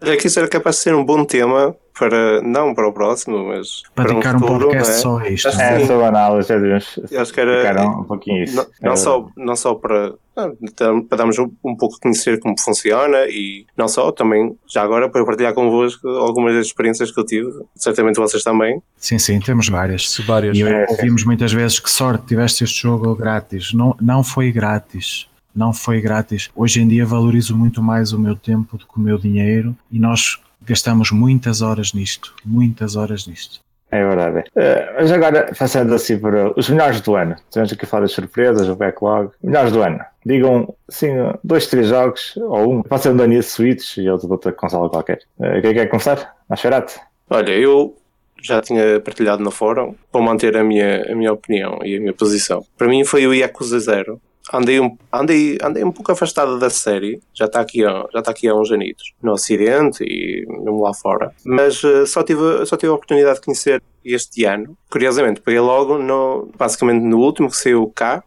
[0.00, 3.48] É que isso era capaz de ser um bom tema para, não para o próximo,
[3.48, 4.98] mas para, para dedicar um, futuro, um podcast é?
[4.98, 5.48] só a isto.
[5.48, 8.56] Acho é, só análise, devemos acho que era um, pouquinho isso.
[8.56, 8.96] Não, não, é.
[8.96, 13.88] só, não só para, para darmos um, um pouco a conhecer como funciona e não
[13.88, 18.42] só, também já agora para partilhar convosco algumas das experiências que eu tive, certamente vocês
[18.42, 18.82] também.
[18.96, 20.18] Sim, sim, temos várias.
[20.26, 20.56] várias.
[20.56, 23.72] E é, ouvimos muitas vezes que sorte tiveste este jogo grátis.
[23.72, 26.50] Não, não foi grátis não foi grátis.
[26.54, 29.98] Hoje em dia valorizo muito mais o meu tempo do que o meu dinheiro e
[29.98, 33.60] nós gastamos muitas horas nisto, muitas horas nisto.
[33.90, 34.40] É verdade.
[34.50, 37.36] Uh, mas agora, passando assim para os melhores do ano.
[37.52, 39.30] Temos aqui a falar das surpresas, o backlog.
[39.42, 40.00] Melhores do ano.
[40.24, 42.82] Digam, sim, dois, três jogos, ou um.
[42.82, 45.20] Pode ser um da Nintendo Switch e outro de outra consola qualquer.
[45.38, 46.34] Uh, quem quer começar?
[46.48, 46.98] Mascherati?
[47.30, 47.96] Olha, eu
[48.42, 52.12] já tinha partilhado no fórum, vou manter a minha, a minha opinião e a minha
[52.12, 52.64] posição.
[52.76, 54.20] Para mim foi o Yakuza Zero
[54.52, 58.48] andei um, andei, andei um pouco afastado da série, já está aqui, já está aqui
[58.48, 62.90] há uns anitos, no Ocidente e mesmo lá fora, mas uh, só, tive, só tive
[62.90, 64.76] a oportunidade de conhecer este ano.
[64.90, 68.22] Curiosamente, peguei logo, no, basicamente no último que saiu cá,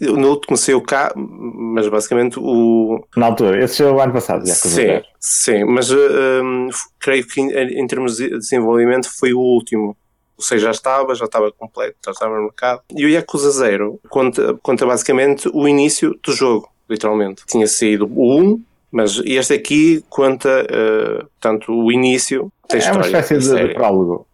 [0.00, 3.04] no último saiu cá, mas basicamente o.
[3.16, 4.54] Na altura, esse saiu o ano passado, já.
[4.54, 9.96] Sim, sim, mas uh, um, creio que em, em, termos de desenvolvimento foi o último.
[10.36, 12.82] Ou seja, já estava, já estava completo, já estava no mercado.
[12.94, 17.44] E o Yakuza Zero conta, conta basicamente o início do jogo, literalmente.
[17.46, 22.98] Tinha sido o 1, mas este aqui conta uh, tanto o início da história.
[22.98, 24.26] É uma espécie de, de prólogo.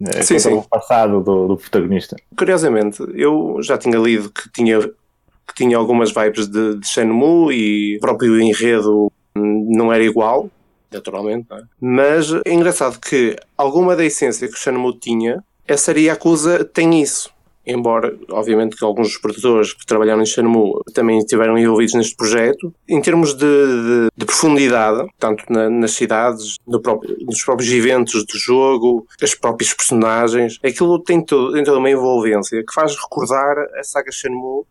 [0.00, 0.52] É, sim, sim.
[0.52, 2.16] o passado do, do, protagonista.
[2.36, 7.96] Curiosamente, eu já tinha lido que tinha, que tinha algumas vibes de, de Shenmue e
[7.96, 10.50] o próprio enredo não era igual,
[10.96, 11.62] naturalmente, é?
[11.80, 17.34] mas é engraçado que alguma da essência que o Shenmue tinha, essa Yakuza tem isso
[17.66, 22.72] embora, obviamente, que alguns dos produtores que trabalharam em Shenmue também estiveram envolvidos neste projeto,
[22.88, 28.24] em termos de, de, de profundidade, tanto na, nas cidades, no próprio, nos próprios eventos
[28.24, 33.58] do jogo, as próprias personagens, aquilo tem, todo, tem toda uma envolvência que faz recordar
[33.76, 34.64] a saga Shenmue,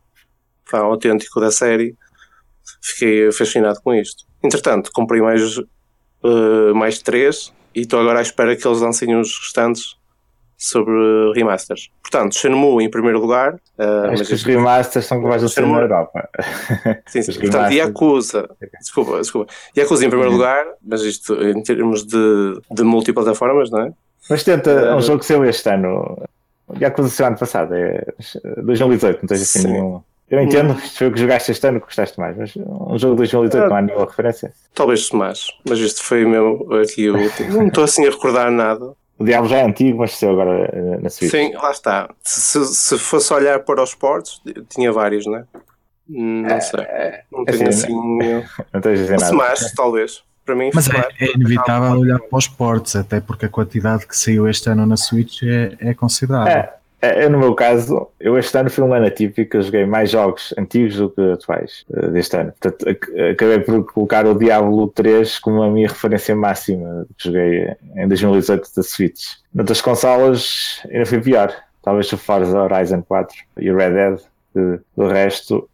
[0.73, 1.95] um autêntico da série.
[2.81, 4.23] Fiquei fascinado com isto.
[4.43, 5.59] Entretanto, comprei mais,
[6.25, 9.95] uh, mais três e estou agora à espera que eles lancem os restantes
[10.57, 11.89] sobre remasters.
[12.01, 13.55] Portanto, Shenmue em primeiro lugar.
[13.77, 16.29] Uh, Acho que os remasters são que vais ser na Europa.
[17.07, 17.39] Sim, sim.
[17.39, 18.49] Portanto, Yakuza.
[18.79, 19.53] Desculpa, desculpa.
[19.77, 20.37] Yakuza em primeiro uhum.
[20.37, 23.91] lugar, mas isto em termos de, de multiplataformas, não é?
[24.29, 26.23] Mas tenta, uh, um jogo que saiu este ano.
[26.81, 28.05] Yakuza saiu ano passado, é
[28.63, 30.01] 2018, não tens assim nenhum.
[30.29, 30.77] Eu entendo, hum.
[30.77, 33.57] isto foi o que jogaste este ano que gostaste mais, mas um jogo de 2018
[33.57, 34.51] ah, não há nenhuma referência.
[34.73, 37.57] Talvez mais, mas este foi mesmo aqui o último.
[37.57, 38.93] não estou assim a recordar nada.
[39.17, 41.31] O Diabo já é antigo, mas saiu agora eh, na Switch.
[41.31, 42.09] Sim, lá está.
[42.21, 45.45] Se, se fosse olhar para os portos, tinha vários, não é?
[46.07, 46.81] Não é, sei.
[46.81, 47.85] É, não tenho assim.
[47.85, 49.31] assim não tens a dizer nada.
[49.31, 50.23] Smash, talvez.
[50.45, 54.15] Para mim, Mas é, é, inevitável olhar para os portos, até porque a quantidade que
[54.15, 56.53] saiu este ano na Switch é, é considerável.
[56.53, 56.73] É,
[57.05, 60.53] é, no meu caso, eu este ano foi um ano atípico, eu joguei mais jogos
[60.57, 62.53] antigos do que atuais uh, deste ano.
[62.59, 62.85] Portanto,
[63.31, 68.69] acabei por colocar o Diablo 3 como a minha referência máxima que joguei em 2018
[68.75, 69.23] da Switch.
[69.53, 71.53] Noutras consolas ainda foi pior.
[71.81, 74.19] Talvez o Forza Horizon 4 e o Red Dead.
[74.95, 75.69] do resto,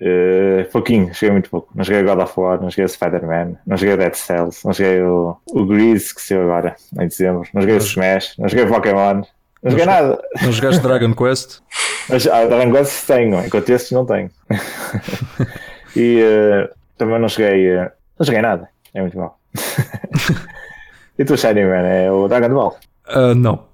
[0.00, 1.70] uh, pouquinho, joguei muito pouco.
[1.74, 5.36] Não joguei God of War, não joguei Spider-Man, não joguei Dead Cells, não joguei o,
[5.52, 9.22] o Grease que saiu agora em dezembro, não joguei o Smash, não joguei Pokémon.
[9.62, 10.22] Não joguei nada.
[10.42, 11.60] Não jogaste Dragon Quest?
[12.08, 14.30] Mas, ah, Dragon Quest tenho, enquanto esses não tenho.
[15.96, 17.76] e uh, também não joguei.
[17.76, 18.68] Uh, não joguei nada.
[18.94, 19.38] É muito mal.
[21.18, 22.78] e tu, Shiny Man, é o Dragon Ball?
[23.08, 23.66] Uh, não.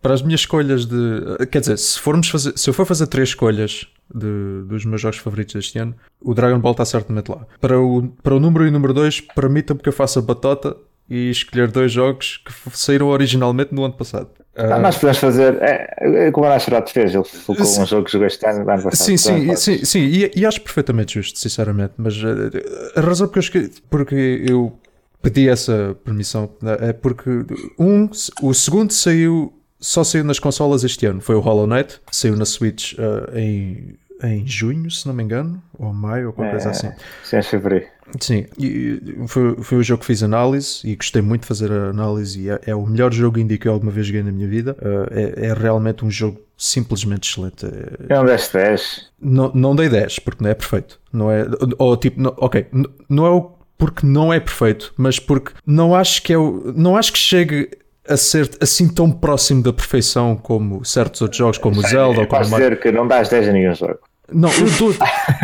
[0.00, 1.46] Para as minhas escolhas de.
[1.50, 5.18] Quer dizer, se, formos fazer, se eu for fazer três escolhas de, dos meus jogos
[5.18, 7.46] favoritos deste ano, o Dragon Ball está certamente lá.
[7.60, 10.76] Para o, para o número 1 e número 2, permita-me que eu faça batota
[11.08, 14.28] e escolher dois jogos que saíram originalmente no ano passado.
[14.56, 18.12] Ah, nós podemos fazer, é, é como a Nascerato fez, ele colocou um jogo que
[18.12, 18.96] jogou este ano, ano passado.
[18.96, 22.50] Sim, sim, sim, sim, e, e, acho perfeitamente justo, sinceramente, mas uh,
[22.96, 24.76] a razão porque eu, porque eu
[25.22, 27.30] pedi essa permissão né, é porque
[27.78, 28.10] um,
[28.42, 32.44] o segundo saiu, só saiu nas consolas este ano, foi o Hollow Knight, saiu na
[32.44, 36.70] Switch uh, em em junho, se não me engano, ou maio, ou qualquer é, coisa
[36.70, 36.90] assim.
[37.22, 37.86] Sim, é fevereiro.
[38.20, 41.90] Sim, e foi, foi o jogo que fiz análise e gostei muito de fazer a
[41.90, 42.40] análise.
[42.40, 44.76] E é, é o melhor jogo indie que eu alguma vez joguei na minha vida.
[44.80, 47.66] Uh, é, é, realmente um jogo simplesmente excelente.
[48.08, 49.10] É um 10 10.
[49.20, 50.98] Não, não dei 10, porque não é perfeito.
[51.12, 51.46] Não é,
[51.78, 52.66] ou tipo, não, ok,
[53.08, 56.96] não é o, porque não é perfeito, mas porque não acho que é o, não
[56.96, 57.70] acho que chegue
[58.08, 62.20] a ser assim tão próximo da perfeição como certos outros jogos, como o Zelda.
[62.20, 64.00] É, ou como dizer que não dás 10 a nenhum jogo.
[64.32, 64.94] Não, eu dou,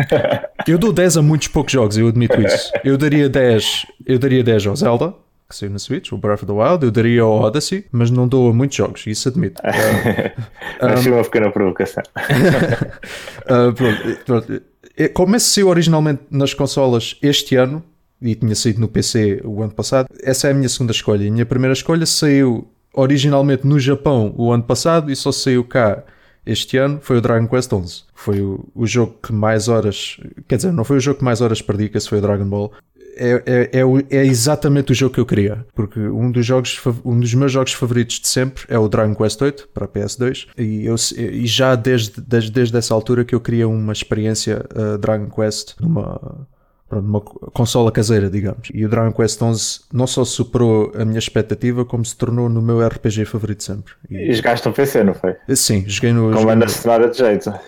[0.67, 2.71] eu dou 10 a muitos poucos jogos, eu admito isso.
[2.83, 5.13] Eu daria 10, eu daria 10 ao Zelda,
[5.49, 8.27] que saiu na Switch, o Breath of the Wild, eu daria ao Odyssey, mas não
[8.27, 9.61] dou a muitos jogos, isso admito.
[9.61, 12.03] Uh, Achei uma pequena provocação.
[12.17, 14.61] uh, pronto, pronto.
[14.97, 17.83] É, como esse saiu originalmente nas consolas este ano,
[18.21, 21.27] e tinha saído no PC o ano passado, essa é a minha segunda escolha.
[21.27, 26.03] A minha primeira escolha saiu originalmente no Japão o ano passado e só saiu cá
[26.45, 28.03] este ano foi o Dragon Quest XI.
[28.13, 30.17] Foi o, o jogo que mais horas.
[30.47, 32.47] Quer dizer, não foi o jogo que mais horas perdi, que esse foi o Dragon
[32.47, 32.71] Ball.
[33.17, 35.65] É, é, é, é, exatamente o jogo que eu queria.
[35.73, 39.39] Porque um dos, jogos, um dos meus jogos favoritos de sempre é o Dragon Quest
[39.39, 40.47] VIII para PS2.
[40.57, 44.97] E, eu, e já desde, desde, desde essa altura que eu queria uma experiência uh,
[44.97, 46.45] Dragon Quest numa,
[46.87, 48.69] pronto, uma consola caseira, digamos.
[48.73, 52.61] E o Dragon Quest XI não só superou a minha expectativa, como se tornou no
[52.61, 53.93] meu RPG favorito sempre.
[54.09, 55.35] E, e jogaste no PC, não foi?
[55.55, 56.31] Sim, joguei no.
[56.31, 57.53] Com banda sonora de jeito.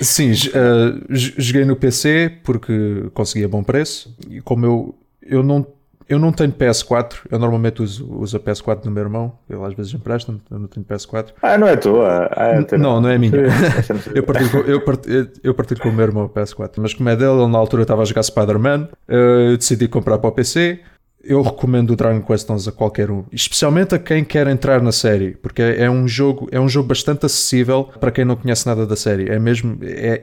[0.00, 5.66] Sim, uh, joguei no PC porque conseguia bom preço e como eu, eu não
[6.08, 9.74] eu não tenho PS4, eu normalmente uso, uso a PS4 do meu irmão, ele às
[9.74, 11.28] vezes empresta-me, eu não tenho PS4.
[11.42, 12.28] Ah, não é tua?
[12.36, 13.32] Ah, é não, não é minha.
[14.14, 17.08] eu, partilho com, eu, partilho, eu partilho com o meu irmão a PS4, mas como
[17.08, 20.80] é dele, ele na altura estava a jogar Spider-Man, eu decidi comprar para o PC,
[21.24, 24.92] eu recomendo o Dragon Quest 11 a qualquer um, especialmente a quem quer entrar na
[24.92, 28.86] série, porque é um jogo, é um jogo bastante acessível para quem não conhece nada
[28.86, 29.30] da série.
[29.30, 30.20] É mesmo, é,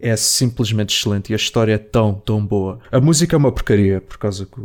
[0.00, 2.78] é, é simplesmente excelente e a história é tão, tão boa.
[2.90, 4.60] A música é uma porcaria, por causa que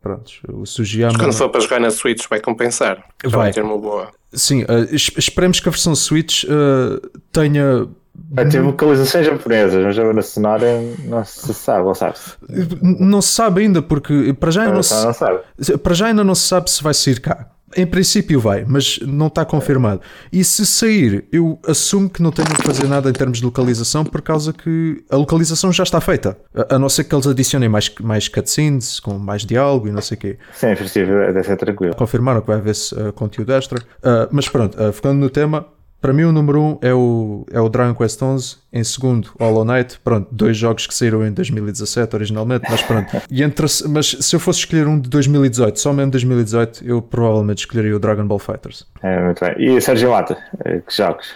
[0.00, 1.12] Pronto, o Sugiyama...
[1.12, 3.04] Mas quando for para jogar na Switch vai compensar.
[3.24, 3.52] Vai.
[3.52, 4.10] ter uma boa.
[4.32, 7.86] Sim, uh, esperemos que a versão Switch uh, tenha
[8.32, 10.58] Vai ter vocalizações japonesas, mas a nacional
[11.04, 12.36] não se sabe, ou sabe-se?
[12.80, 15.40] Não se sabe ainda, porque para já, não, se, não sabe.
[15.82, 17.48] para já ainda não se sabe se vai sair cá.
[17.76, 20.00] Em princípio vai, mas não está confirmado.
[20.32, 24.04] E se sair, eu assumo que não tenho que fazer nada em termos de localização,
[24.04, 26.36] por causa que a localização já está feita.
[26.68, 30.16] A, não ser que eles adicionem mais, mais cutscenes, com mais diálogo e não sei
[30.16, 30.38] o quê.
[30.52, 31.94] Sim, em princípio deve ser tranquilo.
[31.94, 33.78] Confirmaram que vai haver uh, conteúdo extra.
[33.78, 35.66] Uh, mas pronto, uh, ficando no tema,
[36.00, 39.30] para mim o número 1 um é, o, é o Dragon Quest 11, em segundo
[39.38, 43.10] Hollow Knight, pronto, dois jogos que saíram em 2017 originalmente, mas pronto.
[43.30, 47.58] E entre, mas se eu fosse escolher um de 2018, só mesmo 2018, eu provavelmente
[47.58, 48.86] escolheria o Dragon Ball Fighters.
[49.02, 49.54] É, muito bem.
[49.58, 51.34] E Sérgio Mata, eh, que jogos?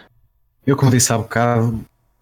[0.66, 1.79] Eu, como disse há bocado,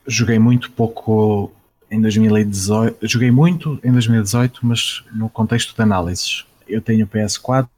[0.07, 1.53] joguei muito pouco
[1.91, 6.45] em 2018, joguei muito em 2018, mas no contexto de análises.
[6.67, 7.69] Eu tenho PS4,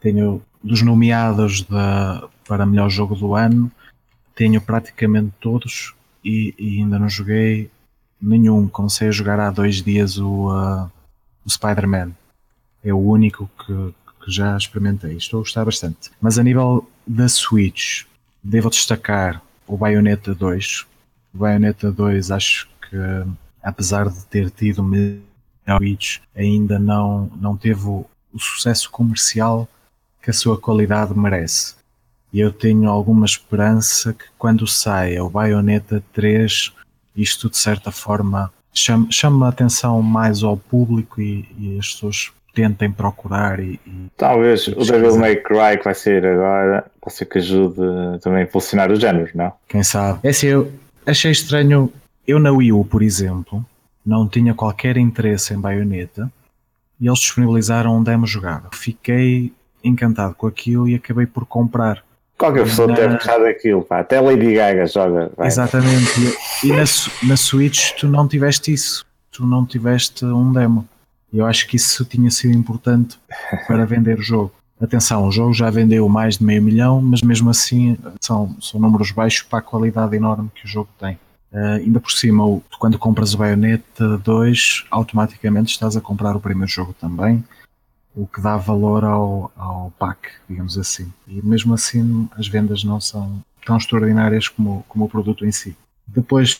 [0.00, 3.70] tenho dos nomeados da, para melhor jogo do ano,
[4.34, 7.70] tenho praticamente todos e, e, ainda não joguei
[8.20, 8.68] nenhum.
[8.68, 10.90] Comecei a jogar há dois dias o, uh,
[11.44, 12.12] o Spider-Man.
[12.84, 15.16] É o único que, que, já experimentei.
[15.16, 16.10] Estou a gostar bastante.
[16.20, 18.04] Mas a nível da Switch,
[18.42, 20.86] devo destacar o Bayonetta 2.
[21.34, 22.96] O Bayonetta 2 acho que,
[23.62, 24.82] apesar de ter tido
[25.76, 29.68] Switch, ainda não, não teve o, o sucesso comercial
[30.20, 31.74] que a sua qualidade merece.
[32.32, 36.72] E eu tenho alguma esperança que quando saia o Bayonetta 3,
[37.14, 42.32] isto de certa forma chama, chama a atenção mais ao público e, e as pessoas
[42.54, 47.24] tentem procurar e, e talvez o Devil May Cry que vai ser agora pode ser
[47.24, 47.80] que ajude
[48.20, 49.52] também a impulsionar os géneros, não?
[49.66, 50.20] Quem sabe?
[50.22, 50.70] É assim, eu
[51.06, 51.90] achei estranho
[52.26, 53.64] eu na Wii U, por exemplo
[54.04, 56.30] não tinha qualquer interesse em Bayonetta
[57.00, 62.04] e eles disponibilizaram um demo jogável fiquei encantado com aquilo e acabei por comprar
[62.42, 62.94] Qualquer pessoa na...
[62.94, 64.00] deve gostar daquilo, pá.
[64.00, 65.30] Até Lady Gaga joga.
[65.36, 65.46] Vai.
[65.46, 66.10] Exatamente.
[66.64, 66.82] E, e na,
[67.22, 69.06] na Switch tu não tiveste isso.
[69.30, 70.84] Tu não tiveste um demo.
[71.32, 73.16] E eu acho que isso tinha sido importante
[73.68, 74.50] para vender o jogo.
[74.80, 79.12] Atenção, o jogo já vendeu mais de meio milhão, mas mesmo assim são, são números
[79.12, 81.14] baixos para a qualidade enorme que o jogo tem.
[81.52, 82.42] Uh, ainda por cima,
[82.76, 87.44] quando compras o Bayonetta 2, automaticamente estás a comprar o primeiro jogo também
[88.14, 91.12] o que dá valor ao, ao pack, digamos assim.
[91.26, 95.76] E mesmo assim as vendas não são tão extraordinárias como, como o produto em si.
[96.06, 96.58] Depois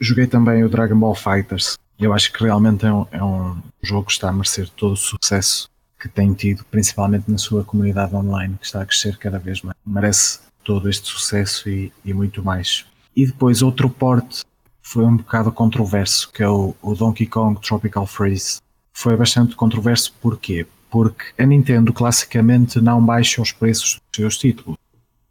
[0.00, 1.76] joguei também o Dragon Ball Fighters.
[1.98, 4.96] Eu acho que realmente é um, é um jogo que está a merecer todo o
[4.96, 5.68] sucesso
[5.98, 9.76] que tem tido, principalmente na sua comunidade online, que está a crescer cada vez mais.
[9.84, 12.84] Merece todo este sucesso e, e muito mais.
[13.14, 14.44] E depois outro porte
[14.82, 18.60] foi um bocado controverso, que é o, o Donkey Kong Tropical Freeze.
[18.92, 20.66] Foi bastante controverso porquê?
[20.96, 24.78] Porque a Nintendo classicamente não baixa os preços dos seus títulos.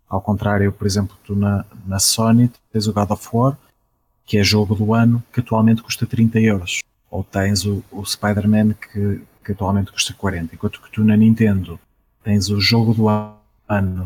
[0.07, 3.57] Ao contrário, por exemplo, tu na, na Sony tens o God of War,
[4.27, 6.83] que é jogo do ano, que atualmente custa 30 euros.
[7.09, 10.53] Ou tens o, o Spider-Man, que, que atualmente custa 40.
[10.53, 11.79] Enquanto que tu na Nintendo
[12.23, 14.05] tens o jogo do ano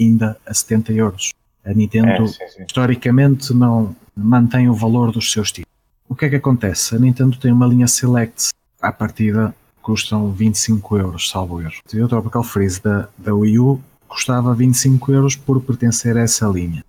[0.00, 1.32] ainda a 70 euros.
[1.64, 2.62] A Nintendo, é, sim, sim.
[2.62, 5.76] historicamente, não mantém o valor dos seus títulos.
[6.08, 6.94] O que é que acontece?
[6.94, 8.50] A Nintendo tem uma linha Select.
[8.80, 11.72] À partida, custam 25 euros, salvo erro.
[11.94, 16.84] O Tropical Freeze da, da Wii U custava 25 euros por pertencer a essa linha.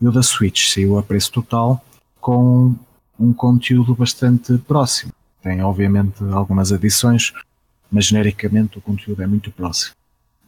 [0.00, 1.84] E o da Switch saiu a preço total
[2.20, 2.74] com
[3.18, 5.12] um conteúdo bastante próximo.
[5.42, 7.32] Tem obviamente algumas adições,
[7.90, 9.94] mas genericamente o conteúdo é muito próximo.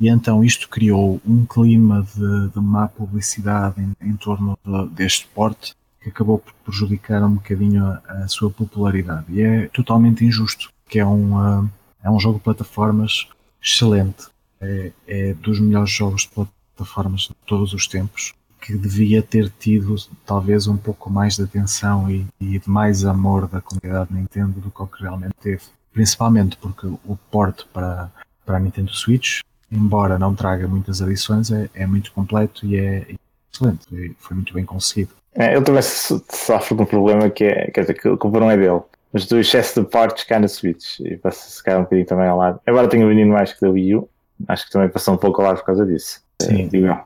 [0.01, 5.27] E então isto criou um clima de, de má publicidade em, em torno de, deste
[5.35, 9.27] porte que acabou por prejudicar um bocadinho a, a, sua popularidade.
[9.29, 11.71] E é totalmente injusto, que é um, uh,
[12.03, 13.29] é um jogo de plataformas
[13.63, 14.27] excelente.
[14.61, 16.29] É, é dos melhores jogos de
[16.77, 18.35] plataformas de todos os tempos.
[18.61, 19.95] Que devia ter tido
[20.27, 24.71] talvez um pouco mais de atenção e, e de mais amor da comunidade Nintendo do
[24.71, 25.63] que o que realmente teve.
[25.93, 28.11] Principalmente porque o port para,
[28.45, 29.41] para a Nintendo Switch,
[29.73, 33.15] embora não traga muitas adições, é, é muito completo e é
[33.51, 34.15] excelente.
[34.19, 35.13] Foi muito bem conseguido.
[35.33, 38.57] É, ele também sofre com um problema que é, quer dizer, que o não é
[38.59, 38.83] dele
[39.13, 42.39] mas do excesso de portes cá na Switch e passa-se cá um bocadinho também ao
[42.39, 42.61] lado.
[42.67, 44.09] Embora tenha venido mais que da Wii U,
[44.49, 46.23] acho que também passou um pouco ao lado por causa disso.
[46.41, 46.69] Sim.
[46.69, 46.97] Digo.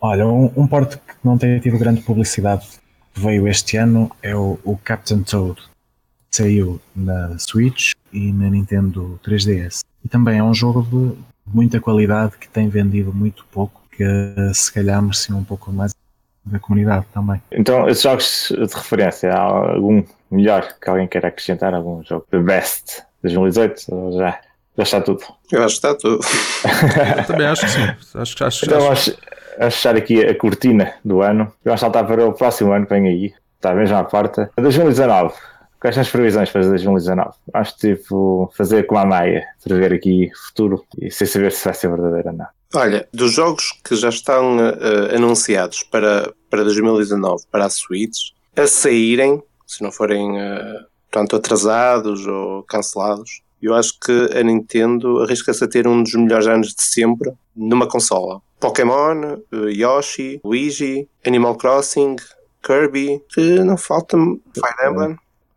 [0.00, 2.66] Olha, um, um porte que não tem tido grande publicidade
[3.12, 5.60] que veio este ano é o, o Captain Toad.
[6.30, 9.80] Saiu na Switch e na Nintendo 3DS.
[10.04, 14.04] E também é um jogo de muita qualidade que tem vendido muito pouco, que
[14.54, 15.92] se calhar merecia um pouco mais
[16.52, 17.40] da comunidade também.
[17.52, 21.74] Então, esses jogos de referência, há algum melhor que alguém queira acrescentar?
[21.74, 23.94] Algum jogo de best 2018?
[23.94, 24.38] Ou já,
[24.76, 25.22] já está tudo?
[25.50, 26.20] Eu acho que está tudo.
[27.18, 28.18] Eu também acho que sim.
[28.18, 29.16] Acho, acho, então, acho...
[29.58, 31.52] vamos fechar aqui a cortina do ano.
[31.64, 33.34] Vamos saltar para o próximo ano que vem aí.
[33.56, 34.50] Está mesmo à porta.
[34.56, 35.34] 2019.
[35.80, 37.30] Quais são as previsões para 2019?
[37.54, 41.74] Acho que tipo fazer com a Maia, prever aqui futuro e sem saber se vai
[41.74, 42.46] ser verdadeiro ou não.
[42.74, 48.66] Olha, dos jogos que já estão uh, anunciados para, para 2019 para a Switch, a
[48.66, 55.64] saírem, se não forem uh, tanto atrasados ou cancelados, eu acho que a Nintendo arrisca-se
[55.64, 58.40] a ter um dos melhores anos de sempre numa consola.
[58.60, 62.16] Pokémon, Yoshi, Luigi, Animal Crossing,
[62.62, 65.16] Kirby, que não falta Fire Emblem.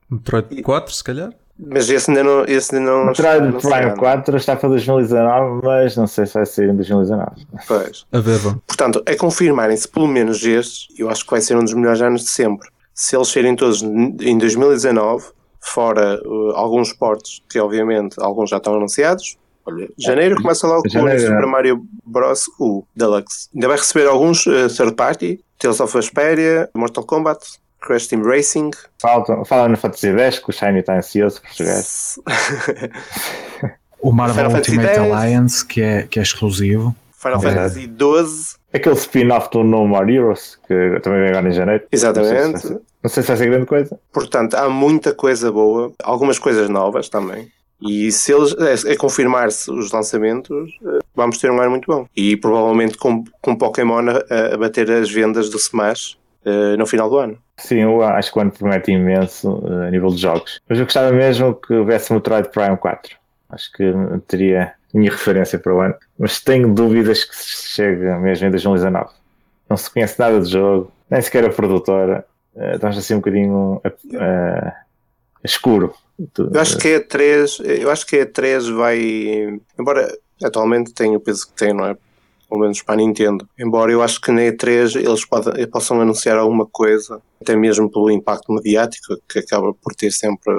[0.09, 1.34] Metroid 4, se calhar?
[1.64, 2.45] Mas esse ainda não.
[2.45, 6.70] Esse ainda não Metroid Prime 4 está para 2019, mas não sei se vai sair
[6.70, 7.47] em 2019.
[7.68, 8.05] Pois.
[8.12, 8.62] A ver, vamos.
[8.66, 12.24] Portanto, é confirmarem-se pelo menos este, eu acho que vai ser um dos melhores anos
[12.24, 12.68] de sempre.
[12.93, 15.26] Se eles serem todos em 2019,
[15.59, 19.38] fora uh, alguns portos que, obviamente, alguns já estão anunciados.
[19.64, 22.45] Olha, janeiro começa logo com o Super Mario Bros.
[22.59, 23.47] U Deluxe.
[23.53, 27.39] Ainda vai receber alguns uh, third party, Tales of Vesperia, Mortal Kombat,
[27.82, 28.71] Crash Team Racing.
[29.01, 31.84] Falta, fala no Fantasy X, que o Shiny está ansioso por jogar.
[33.99, 36.95] o Marvel Ultimate Alliance, que é, que é exclusivo.
[37.11, 37.41] Final é.
[37.41, 38.61] Fantasy XII.
[38.73, 41.84] Aquele spin-off do No More Heroes, que também vem agora em janeiro.
[41.91, 42.34] Exatamente.
[42.34, 43.99] Não sei, se, não sei se vai ser grande coisa.
[44.13, 47.51] Portanto, há muita coisa boa, algumas coisas novas também.
[47.82, 48.55] E se eles
[48.86, 52.05] é, é confirmar-se os lançamentos, eh, vamos ter um ano muito bom.
[52.15, 56.15] E provavelmente com, com Pokémon a, a bater as vendas do Smash
[56.45, 57.37] uh, no final do ano.
[57.57, 60.61] Sim, eu acho que o ano promete imenso uh, a nível de jogos.
[60.67, 63.15] Mas eu gostava mesmo que houvesse Metroid Prime 4.
[63.49, 63.93] Acho que
[64.27, 65.95] teria minha referência para o ano.
[66.17, 69.09] Mas tenho dúvidas que se chegue mesmo em 2019.
[69.69, 72.25] Não se conhece nada do jogo, nem sequer a produtora.
[72.55, 74.71] Uh, estamos assim um bocadinho uh,
[75.43, 75.93] escuro.
[76.37, 78.99] Eu acho que a 3, eu acho que a 3 vai,
[79.79, 80.07] embora
[80.43, 81.97] atualmente tenha o peso que tem, não é?
[82.52, 83.47] Pelo menos para a Nintendo.
[83.58, 88.12] Embora eu acho que na E3 eles podem, possam anunciar alguma coisa, até mesmo pelo
[88.12, 90.54] impacto mediático, que acaba por ter sempre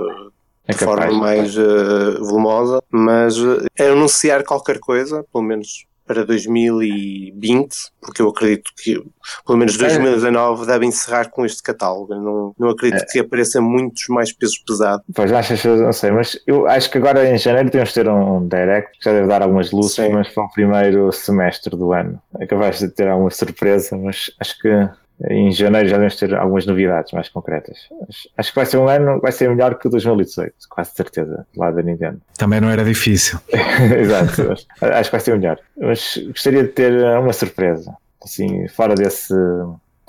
[0.67, 7.75] é de forma mais uh, volumosa, mas uh, anunciar qualquer coisa, pelo menos para 2020,
[8.01, 9.03] porque eu acredito que
[9.47, 10.67] pelo menos 2019 é.
[10.67, 12.15] deve encerrar com este catálogo.
[12.15, 13.07] Não, não acredito é.
[13.07, 15.05] que apareça muitos mais pesos pesados.
[15.15, 18.47] Pois achas, não sei, mas eu acho que agora em janeiro temos de ter um
[18.47, 20.11] direct que já deve dar algumas luzes, Sim.
[20.11, 22.21] mas para o primeiro semestre do ano.
[22.39, 24.89] É capaz de ter alguma surpresa, mas acho que
[25.31, 27.89] em janeiro já devemos ter algumas novidades mais concretas.
[28.37, 31.71] Acho que vai ser um ano, vai ser melhor que o 2018, quase certeza, lá
[31.71, 32.21] da Nintendo.
[32.37, 33.39] Também não era difícil.
[33.99, 35.59] Exato, acho que vai ser melhor.
[35.79, 39.35] Mas gostaria de ter uma surpresa, assim, fora desse.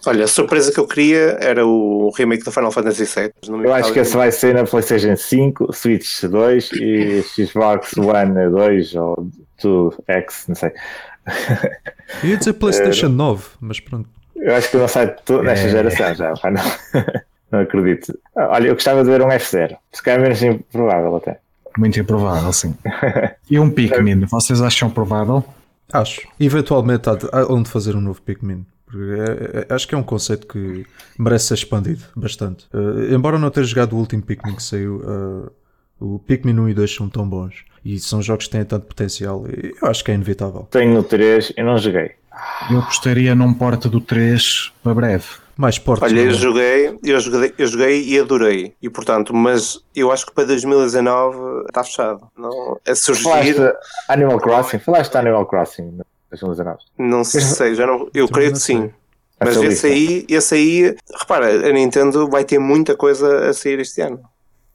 [0.05, 3.63] Olha, a surpresa que eu queria era o remake do Final Fantasy VII.
[3.63, 8.95] Eu acho que esse vai ser na PlayStation 5, Switch 2 e Xbox One 2
[8.95, 9.29] ou
[9.61, 10.71] 2X, não sei.
[12.21, 14.09] Eu ia dizer PlayStation 9, mas pronto.
[14.35, 15.69] Eu acho que não sai nesta é...
[15.69, 16.63] geração já, pá, não.
[17.51, 18.17] não acredito.
[18.35, 19.77] Olha, eu gostava de ver um F0.
[19.91, 21.39] Se calhar menos improvável até.
[21.77, 22.75] Muito improvável, sim.
[23.49, 25.43] e um Pikmin, vocês acham provável?
[25.91, 26.27] Acho.
[26.39, 27.17] Eventualmente há
[27.49, 28.65] onde fazer um novo Pikmin.
[28.95, 30.85] É, é, acho que é um conceito que
[31.17, 32.67] merece ser expandido bastante.
[32.73, 35.51] Uh, embora não ter jogado o último Pikmin que saiu, uh,
[35.99, 39.45] o Pikmin 1 e 2 são tão bons e são jogos que têm tanto potencial.
[39.47, 40.67] Eu acho que é inevitável.
[40.69, 42.11] Tenho o 3 e não joguei.
[42.69, 45.25] Eu apostaria num porta do 3 para breve.
[45.55, 46.11] Mais portas.
[46.11, 46.33] Olha, eu é?
[46.33, 48.73] joguei, eu joguei, eu joguei e adorei.
[48.81, 52.27] E portanto, mas eu acho que para 2019 está fechado.
[52.35, 53.23] Não, é surgir.
[53.23, 53.77] Falaste
[54.09, 54.79] Animal Crossing?
[54.79, 55.99] Falaste Animal Crossing
[56.31, 56.79] 2019?
[56.97, 58.91] Não sei, já não, eu creio que sim.
[59.39, 64.01] Mas esse aí, esse aí, repara, a Nintendo vai ter muita coisa a sair este
[64.01, 64.21] ano.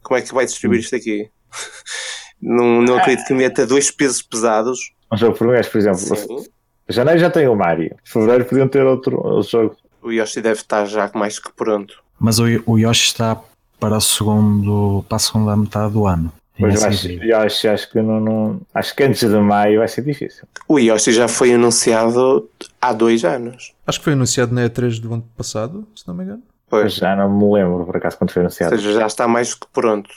[0.03, 1.29] Como é que vai distribuir isto aqui?
[2.41, 4.93] não, não acredito que meta dois pesos pesados.
[5.12, 5.99] Um jogo por mês, por exemplo.
[5.99, 6.45] Sim.
[6.89, 7.95] Janeiro já tem o Mario.
[8.05, 9.76] Fevereiro podiam ter outro, outro jogo.
[10.03, 12.03] O Yoshi deve estar já mais que pronto.
[12.18, 13.41] Mas o, o Yoshi está
[13.78, 16.32] para, o segundo, para a segunda metade do ano.
[16.59, 20.03] Pois eu acho, Yoshi, acho que não, não, acho que antes de maio vai ser
[20.03, 20.45] difícil.
[20.66, 23.74] O Yoshi já foi anunciado há dois anos.
[23.86, 26.43] Acho que foi anunciado na E3 do ano passado, se não me engano.
[26.68, 26.95] Pois.
[26.95, 28.74] Já não me lembro por acaso quando foi anunciado.
[28.74, 30.11] Ou seja, já está mais que pronto.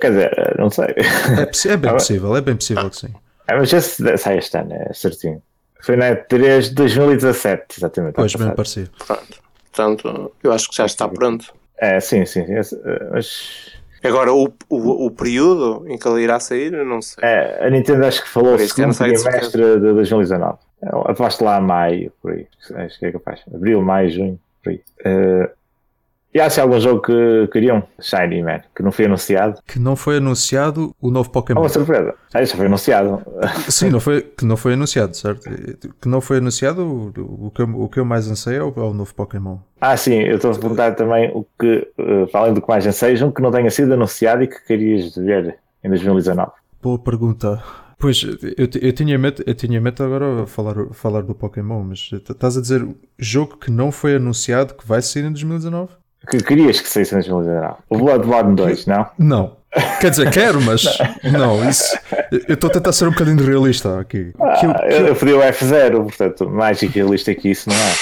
[0.00, 0.94] Quer dizer, não sei.
[0.98, 3.14] É, é bem possível, é bem possível que sim.
[3.48, 5.40] É, mas esse sai este ano, é certinho.
[5.86, 8.14] Foi na E3 de 2017, exatamente.
[8.14, 8.90] Pois, bem parecido.
[9.06, 9.40] Pronto.
[9.70, 11.54] Portanto, eu acho que já está pronto.
[11.78, 12.44] É, sim, sim.
[12.64, 12.76] sim
[13.12, 13.70] mas...
[14.02, 17.22] Agora, o, o, o período em que ele irá sair, eu não sei.
[17.22, 20.58] É, a Nintendo acho que falou segundo trimestre de 2019.
[20.82, 22.48] Aposto lá a maio, por aí.
[22.74, 23.42] Acho que é capaz.
[23.54, 24.82] Abril, maio, junho, por aí.
[25.06, 25.48] Uh,
[26.36, 27.82] e há se algum jogo que queriam?
[27.98, 29.58] Shiny Man, que não foi anunciado.
[29.66, 31.60] Que não foi anunciado o novo Pokémon.
[31.60, 32.14] É uma surpresa.
[32.34, 33.22] Ah, isso foi anunciado.
[33.70, 35.48] Sim, não foi, que não foi anunciado, certo?
[35.98, 38.68] Que não foi anunciado, o, o, que, eu, o que eu mais anseio é o,
[38.76, 39.56] é o novo Pokémon.
[39.80, 43.32] Ah, sim, eu estou a perguntar também o que, uh, além do que mais anseiam,
[43.32, 46.50] que não tenha sido anunciado e que querias ver em 2019.
[46.82, 47.62] Boa pergunta.
[47.98, 52.58] Pois, eu, eu, tinha medo, eu tinha medo agora falar, falar do Pokémon, mas estás
[52.58, 52.86] a dizer
[53.18, 55.94] jogo que não foi anunciado que vai sair em 2019?
[56.28, 59.06] Que querias que saísse antes de O Bloodborne 2, não?
[59.18, 59.56] Não.
[60.00, 60.84] Quer dizer, quero, mas
[61.22, 61.98] não, isso.
[62.48, 64.32] Eu estou a tentar ser um bocadinho realista aqui.
[64.40, 67.76] Ah, que eu, que eu, eu pedi o F0, portanto, mais realista que isso não
[67.76, 67.92] é.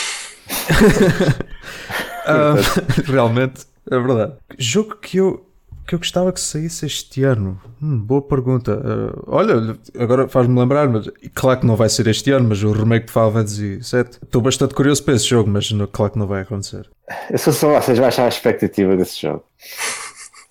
[2.31, 2.57] uh,
[3.11, 4.35] realmente, é verdade.
[4.57, 5.45] Jogo que eu
[5.87, 7.61] que eu gostava que saísse este ano?
[7.83, 8.73] Hum, boa pergunta.
[8.75, 12.73] Uh, olha, agora faz-me lembrar, mas claro que não vai ser este ano, mas o
[12.73, 14.05] remake de Final Fantasy VII.
[14.23, 16.89] Estou bastante curioso para esse jogo, mas não, claro que não vai acontecer.
[17.31, 19.45] Eu sou só vocês baixar a expectativa desse jogo.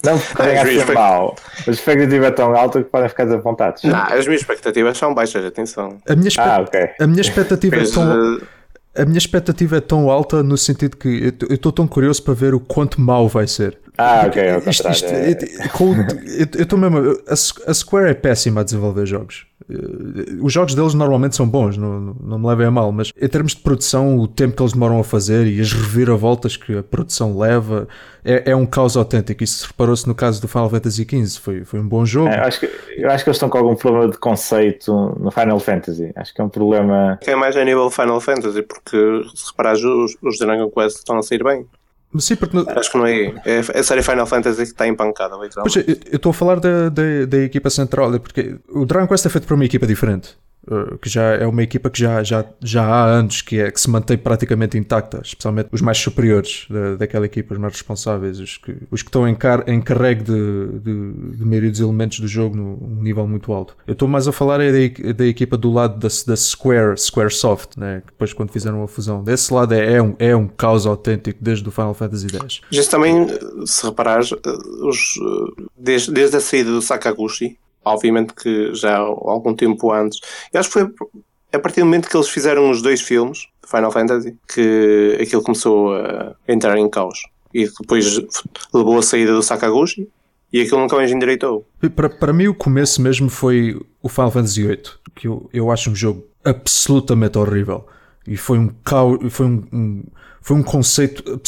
[0.03, 0.93] Não podem é, ser expect...
[0.93, 1.35] mal.
[1.65, 3.83] A expectativa é tão alta que podem ficar desapontados.
[3.83, 5.97] Não, as minhas expectativas são baixas, atenção.
[6.07, 6.89] A minha, ah, okay.
[6.99, 8.41] a minha expectativa é tão.
[8.95, 12.53] A minha expectativa é tão alta no sentido que eu estou tão curioso para ver
[12.53, 13.79] o quanto mal vai ser.
[13.97, 14.71] Ah, ok, ok.
[14.71, 15.37] Isto, isto, é.
[16.57, 17.15] eu estou mesmo.
[17.27, 19.45] A, Square é péssima a desenvolver jogos.
[19.69, 23.27] Eh, os jogos deles normalmente são bons, não, não me levem a mal, mas em
[23.27, 26.83] termos de produção, o tempo que eles demoram a fazer e as reviravoltas que a
[26.83, 27.87] produção leva
[28.25, 29.43] é, é um caos autêntico.
[29.43, 31.39] Isso reparou-se no caso do Final Fantasy XV.
[31.39, 32.29] Foi, foi um bom jogo.
[32.29, 32.65] É, eu, acho que,
[32.97, 36.11] eu acho que eles estão com algum problema de conceito no Final Fantasy.
[36.15, 37.19] Acho que é um problema.
[37.25, 38.97] É mais a nível Final Fantasy, porque
[39.35, 41.67] se reparares, os, os Dragon Quest estão a sair bem.
[42.19, 42.57] Sim, porque...
[42.69, 43.33] Acho que não é.
[43.45, 45.83] É a série Final Fantasy que está empancada, literalmente.
[45.83, 49.25] Pois, eu estou a falar da, da, da, equipa central, é porque o Dragon Quest
[49.25, 50.37] é feito por uma equipa diferente.
[50.69, 53.79] Eh, que já é uma equipa que já, já, já há anos que, é, que
[53.79, 58.57] se mantém praticamente intacta, especialmente os mais superiores da, daquela equipa, os mais responsáveis, os
[58.57, 62.55] que, os que estão em, car, em de, de, de maioria dos elementos do jogo
[62.55, 63.75] num nível muito alto.
[63.85, 67.77] Eu estou mais a falar é da, da equipa do lado da, da Square, Squaresoft,
[67.77, 68.01] né?
[68.05, 69.23] que depois quando fizeram a fusão.
[69.23, 72.61] Desse lado é, é, um, é um caos autêntico desde o Final Fantasy X.
[72.71, 73.27] Já também,
[73.65, 74.37] se reparares, eh,
[74.85, 80.19] os, eh, desde, desde a saída do Sakaguchi, obviamente que já há algum tempo antes.
[80.51, 80.89] Eu acho que foi
[81.51, 85.95] a partir do momento que eles fizeram os dois filmes Final Fantasy que aquilo começou
[85.95, 87.19] a entrar em caos.
[87.53, 88.19] E depois
[88.73, 90.07] levou a saída do Sakaguchi
[90.51, 91.67] e aquilo nunca mais endireitou.
[91.95, 94.83] Para, para mim, o começo mesmo foi o Final Fantasy VIII,
[95.15, 97.85] que eu, eu acho um jogo absolutamente horrível.
[98.27, 100.03] E foi um caos, foi um, um
[100.41, 101.41] foi um conceito,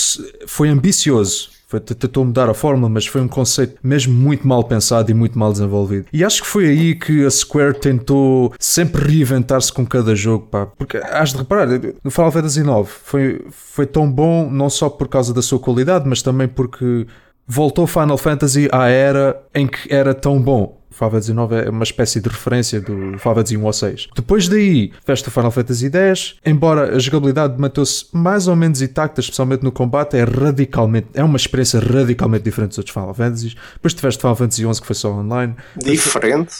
[0.47, 1.49] foi ambicioso,
[1.97, 5.51] tentou mudar a fórmula, mas foi um conceito mesmo muito mal pensado e muito mal
[5.51, 6.05] desenvolvido.
[6.13, 10.65] E acho que foi aí que a Square tentou sempre reinventar-se com cada jogo, pá.
[10.65, 11.67] Porque has de reparar,
[12.03, 16.07] no Final Fantasy IX foi, foi tão bom não só por causa da sua qualidade,
[16.07, 17.07] mas também porque
[17.47, 20.81] voltou Final Fantasy à era em que era tão bom.
[20.95, 24.07] Fantasy IX é uma espécie de referência do Fantasy 1 ou 6.
[24.15, 29.63] Depois daí, festa Final Fantasy X, embora a jogabilidade manteve-se mais ou menos intacta, especialmente
[29.63, 33.55] no combate, é radicalmente, é uma experiência radicalmente diferente dos outros Final Fantasies.
[33.73, 35.55] Depois tiveste Final Fantasy XI que foi só online.
[35.77, 36.55] Diferente?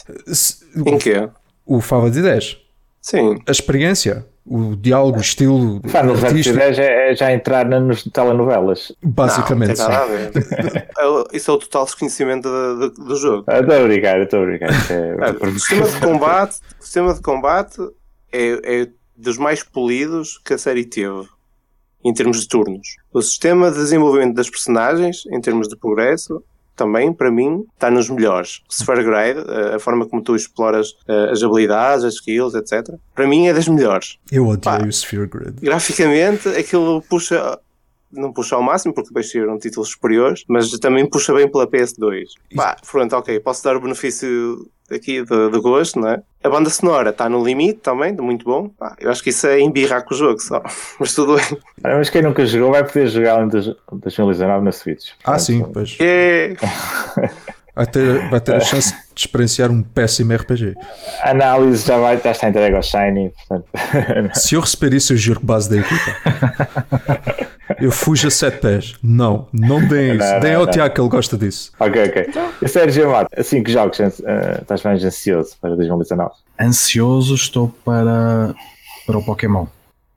[0.86, 1.30] Em quê?
[1.66, 2.58] O Final Fantasy X.
[3.02, 3.38] Sim.
[3.48, 5.82] A experiência o diálogo, o estilo.
[5.88, 8.91] Final Fantasy X é, é, já entrar nas telenovelas.
[9.04, 9.80] Basicamente.
[9.80, 9.91] Não,
[11.22, 13.46] é Isso é o total desconhecimento do, do, do jogo.
[13.50, 14.70] Estou a brincar, estou a brincar.
[14.91, 17.78] É, o sistema de combate, o sistema de combate
[18.32, 18.88] é, é
[19.18, 21.28] dos mais polidos que a série teve
[22.04, 22.88] em termos de turnos.
[23.12, 26.43] O sistema de desenvolvimento das personagens, em termos de progresso,
[26.76, 28.61] também, para mim, está nos melhores.
[28.69, 29.39] Sphere Grade,
[29.73, 32.95] a forma como tu exploras eh, as habilidades, as skills, etc.
[33.13, 34.17] Para mim é das melhores.
[34.32, 35.55] Eu odeio o Sphere Grade.
[35.61, 37.59] Graficamente, aquilo puxa
[38.16, 42.26] não puxa ao máximo porque depois saíram títulos superiores, mas também puxa bem pela PS2.
[42.55, 46.22] Pá, pronto, ok, posso dar o benefício aqui de, de gosto, não é?
[46.43, 48.70] A banda sonora está no limite também, muito bom.
[48.70, 50.61] Pá, eu acho que isso é embirrar com o jogo só,
[50.99, 51.59] mas tudo bem.
[51.82, 55.11] mas quem nunca jogou vai poder jogar em 2019 na Switch.
[55.24, 55.97] Ah, sim, pois.
[55.99, 56.55] É.
[57.76, 60.76] Vai ter, vai ter a chance de experienciar um péssimo RPG.
[61.22, 63.32] A análise já vai estar entregue ao Shiny.
[63.32, 63.68] Portanto...
[64.34, 67.49] Se eu receber isso, eu juro que base da equipa.
[67.80, 68.95] Eu fujo a sete pés.
[69.01, 70.39] Não, não deem isso.
[70.39, 71.72] Deem ao Tiago que ele gosta disso.
[71.80, 72.30] Ok, ok.
[72.61, 74.07] E Sérgio Amato, assim que jogos uh,
[74.61, 76.32] estás mais ansioso para 2019?
[76.59, 78.53] Ansioso estou para,
[79.05, 79.66] para o Pokémon.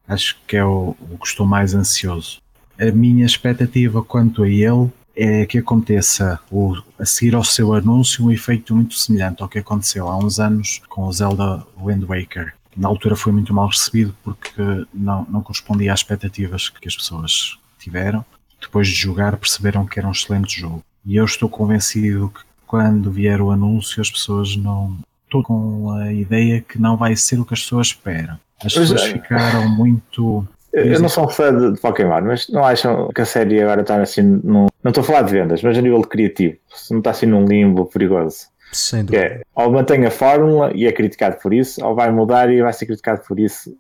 [0.07, 2.41] Acho que é o, o que estou mais ansioso.
[2.79, 8.25] A minha expectativa quanto a ele é que aconteça o, a seguir ao seu anúncio
[8.25, 12.55] um efeito muito semelhante ao que aconteceu há uns anos com o Zelda Wind Waker.
[12.77, 14.63] Na altura foi muito mal recebido porque
[14.93, 18.25] não, não correspondia às expectativas que as pessoas tiveram.
[18.61, 20.83] Depois de jogar perceberam que era um excelente jogo.
[21.05, 24.97] E eu estou convencido que quando vier o anúncio as pessoas não...
[25.25, 28.39] Estou com a ideia que não vai ser o que as pessoas esperam.
[28.65, 29.13] As pessoas é.
[29.13, 33.25] ficaram muito eu não sou um fã de, de, Pokémon, mas não acham que a
[33.25, 34.23] série agora está assim.
[34.23, 36.57] Num, não estou a falar de vendas, mas a nível de criativo.
[36.69, 38.47] Se não está assim num limbo perigoso.
[38.73, 39.25] Sem dúvida.
[39.25, 42.73] É, ou mantém a fórmula e é criticado por isso, ou vai mudar e vai
[42.73, 43.77] ser criticado por isso.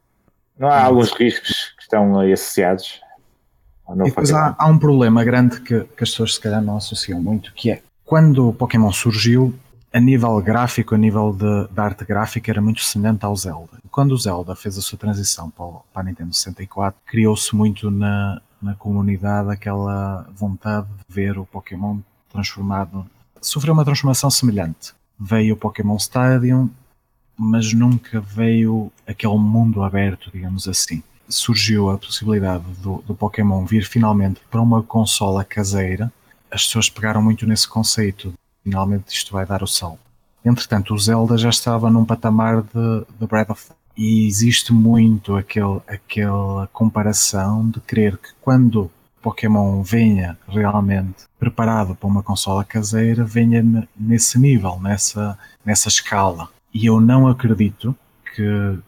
[0.59, 0.86] Não há hum.
[0.86, 3.01] alguns riscos que estão aí associados?
[3.91, 7.22] E depois há, há, um problema grande que, que as pessoas se calhar não associam
[7.22, 9.55] muito, que é quando o Pokémon surgiu,
[9.93, 13.78] a nível gráfico, a nível de, de, arte gráfica, era muito semelhante ao Zelda.
[13.91, 17.91] Quando o Zelda fez a sua transição para, o, para a Nintendo 64, criou-se muito
[17.91, 21.99] na, na comunidade aquela vontade de ver o Pokémon
[22.32, 23.05] transformado.
[23.41, 24.93] Sofreu uma transformação semelhante.
[25.18, 26.70] Veio o Pokémon Stadium,
[27.36, 31.03] mas nunca veio aquele mundo aberto, digamos assim.
[31.28, 36.12] Surgiu a possibilidade do, do Pokémon vir finalmente para uma consola caseira.
[36.51, 38.32] As pessoas pegaram muito nesse conceito
[38.68, 40.01] finalmente isto vai dar o salto.
[40.45, 43.66] Entretanto, o Zelda já estava num patamar de, de Breath of
[43.97, 48.91] e existe muito aquele, aquela comparação de crer que quando
[49.22, 53.64] Pokémon venha realmente preparado para uma consola caseira, venha
[53.96, 56.48] nesse nível, nessa, nessa escala.
[56.72, 57.94] E eu não acredito
[58.34, 58.78] que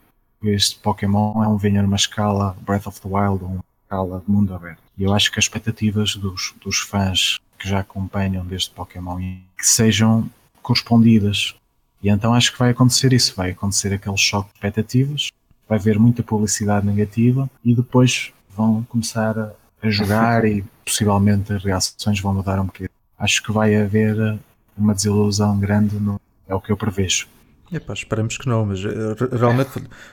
[0.43, 4.55] este Pokémon é um venha numa escala Breath of the Wild uma escala de mundo
[4.55, 4.81] aberto.
[4.97, 9.67] E eu acho que as expectativas dos, dos fãs que já acompanham deste Pokémon que
[9.67, 10.29] sejam
[10.63, 11.55] correspondidas.
[12.03, 15.29] E então acho que vai acontecer isso, vai acontecer aquele choque de expectativas,
[15.69, 19.53] vai haver muita publicidade negativa e depois vão começar a,
[19.83, 22.91] a jogar e possivelmente as reações vão mudar um bocadinho.
[23.19, 24.39] Acho que vai haver
[24.77, 27.29] uma desilusão grande, no, é o que eu prevejo.
[27.73, 29.71] Epá, esperamos que não, mas eh, realmente,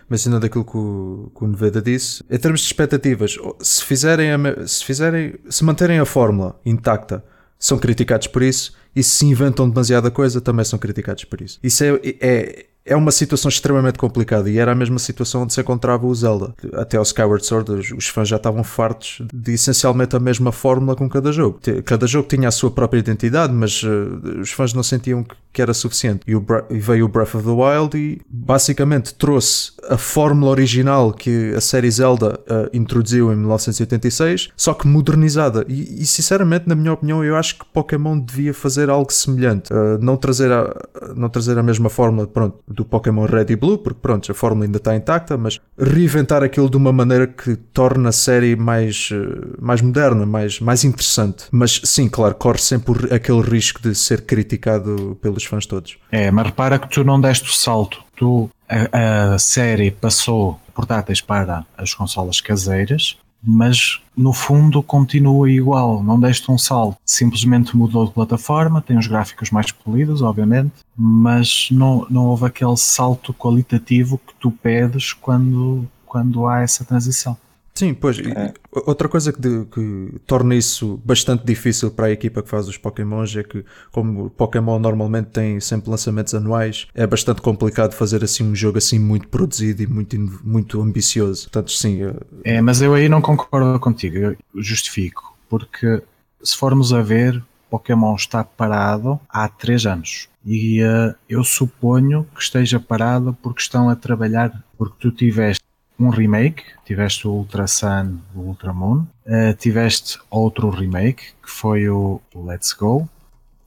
[0.07, 4.67] mencionando aquilo que o, que o Neveda disse, em termos de expectativas, se fizerem, a,
[4.67, 7.23] se fizerem, se manterem a fórmula intacta,
[7.57, 11.59] são criticados por isso, e se inventam demasiada coisa, também são criticados por isso.
[11.63, 15.59] Isso é, é, é uma situação extremamente complicada e era a mesma situação onde se
[15.59, 16.53] encontrava o Zelda.
[16.73, 21.09] Até ao Skyward Sword, os fãs já estavam fartos de essencialmente a mesma fórmula com
[21.09, 21.59] cada jogo.
[21.83, 25.61] Cada jogo tinha a sua própria identidade, mas uh, os fãs não sentiam que, que
[25.61, 26.21] era suficiente.
[26.25, 31.11] E, o, e, veio o Breath of the Wild e basicamente trouxe a fórmula original
[31.11, 35.65] que a série Zelda uh, introduziu em 1986, só que modernizada.
[35.67, 39.73] E, e, sinceramente, na minha opinião, eu acho que Pokémon devia fazer algo semelhante.
[39.73, 40.73] Uh, não, trazer a,
[41.15, 44.65] não trazer a mesma fórmula, pronto do Pokémon Red e Blue, porque pronto, a fórmula
[44.65, 49.55] ainda está intacta, mas reinventar aquilo de uma maneira que torna a série mais, eh,
[49.59, 51.45] mais moderna, mais, mais interessante.
[51.51, 55.97] Mas sim, claro, corre sempre aquele risco de ser criticado pelos fãs todos.
[56.11, 58.03] É, mas repara que tu não deste o salto.
[58.15, 66.03] Tu, a, a série passou portáteis para as consolas caseiras mas no fundo continua igual,
[66.03, 71.69] não deste um salto, simplesmente mudou de plataforma, tem os gráficos mais polidos, obviamente, mas
[71.71, 77.37] não, não houve aquele salto qualitativo que tu pedes quando, quando há essa transição.
[77.77, 78.17] Sim, pois.
[78.17, 78.53] É.
[78.71, 82.75] Outra coisa que, de, que, torna isso bastante difícil para a equipa que faz os
[82.75, 88.23] Pokémons é que, como o Pokémon normalmente tem sempre lançamentos anuais, é bastante complicado fazer
[88.23, 91.43] assim um jogo assim muito produzido e muito, muito ambicioso.
[91.43, 91.99] Portanto, sim.
[92.43, 96.01] É, mas eu aí não concordo contigo, eu justifico, porque
[96.41, 100.29] se formos a ver, Pokémon está parado há 3 anos.
[100.43, 105.56] E uh, eu suponho que esteja parado porque estão a trabalhar, porque tu tiveste
[105.99, 111.89] um remake, tiveste o Ultra Sun, o Ultra Moon, uh, tiveste outro remake que foi
[111.89, 113.09] o Let's Go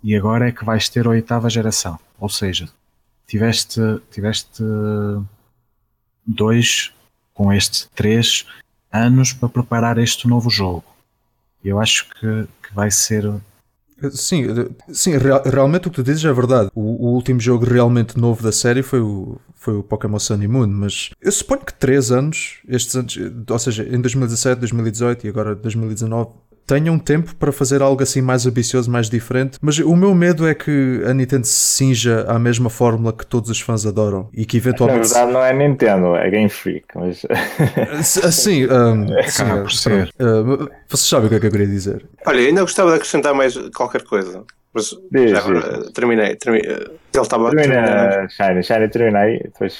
[0.03, 1.99] e agora é que vais ter a oitava geração.
[2.19, 2.69] Ou seja,
[3.27, 4.63] tiveste, tiveste
[6.27, 6.93] dois
[7.35, 8.47] com este três
[8.93, 10.85] anos para preparar este novo jogo.
[11.65, 13.31] Eu acho que, que vai ser
[14.13, 14.47] Sim,
[14.93, 16.71] sim real, realmente o que tu dizes é verdade.
[16.75, 20.49] O, o, último jogo realmente novo da série foi o, foi o Pokémon Sun e
[20.49, 25.29] Moon, mas eu suponho que 3 anos, estes anos, ou seja, em 2017, 2018 e
[25.29, 26.31] agora 2019,
[26.71, 29.59] tenham tempo para fazer algo assim mais ambicioso, mais diferente.
[29.61, 33.51] Mas o meu medo é que a Nintendo se cinja à mesma fórmula que todos
[33.51, 35.09] os fãs adoram e que eventualmente.
[35.09, 36.87] Na verdade, não é Nintendo, é Game Freak.
[36.95, 37.27] Mas...
[38.23, 40.11] Assim, um, sim, por ser.
[40.21, 42.07] Uh, vocês sabem o que é que eu queria dizer.
[42.25, 44.45] Olha, ainda gostava de acrescentar mais qualquer coisa.
[44.73, 47.01] Mas diz, já agora, terminei, terminei.
[47.13, 49.41] Ele estava Termina, Shiny, Shiny, terminei.
[49.43, 49.79] Depois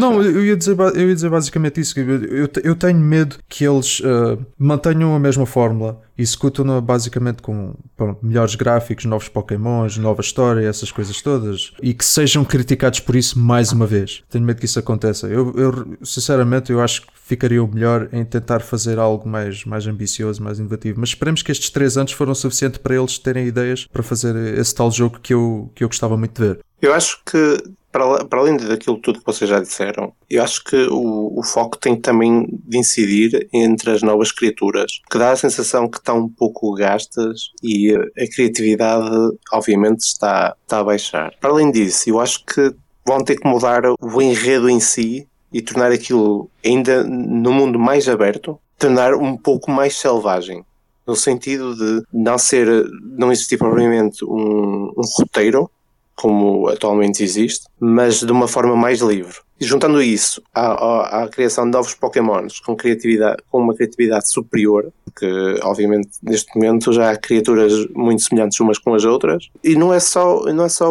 [0.00, 1.98] Não, eu ia, dizer, eu ia dizer basicamente isso.
[2.00, 7.74] Eu, eu, tenho medo que eles uh, mantenham a mesma fórmula e executam-na basicamente com
[7.96, 13.14] pronto, melhores gráficos, novos Pokémons, nova história, essas coisas todas e que sejam criticados por
[13.14, 14.24] isso mais uma vez.
[14.28, 15.28] Tenho medo que isso aconteça.
[15.28, 19.84] Eu, eu sinceramente, eu acho que ficaria o melhor em tentar fazer algo mais, mais
[19.86, 21.00] ambicioso, mais inovativo.
[21.00, 24.72] Mas esperemos que estes três anos foram suficientes para eles terem ideias para fazer esse
[24.72, 26.60] tal jogo que eu, que eu gostava muito de ver.
[26.80, 30.76] Eu acho que para, para além daquilo tudo que vocês já disseram, eu acho que
[30.88, 35.88] o, o foco tem também de incidir entre as novas criaturas, que dá a sensação
[35.88, 41.34] que estão um pouco gastas e a criatividade, obviamente, está, está a baixar.
[41.40, 42.72] Para além disso, eu acho que
[43.04, 48.08] vão ter que mudar o enredo em si e tornar aquilo ainda no mundo mais
[48.08, 50.64] aberto, tornar um pouco mais selvagem
[51.06, 52.66] no sentido de não ser,
[53.02, 55.70] não existir propriamente um, um roteiro
[56.16, 59.36] como atualmente existe, mas de uma forma mais livre.
[59.58, 64.92] Juntando isso à, à, à, criação de novos Pokémons com, criatividade, com uma criatividade superior,
[65.18, 65.26] que
[65.62, 70.00] obviamente neste momento já há criaturas muito semelhantes umas com as outras, e não é
[70.00, 70.90] só, não é só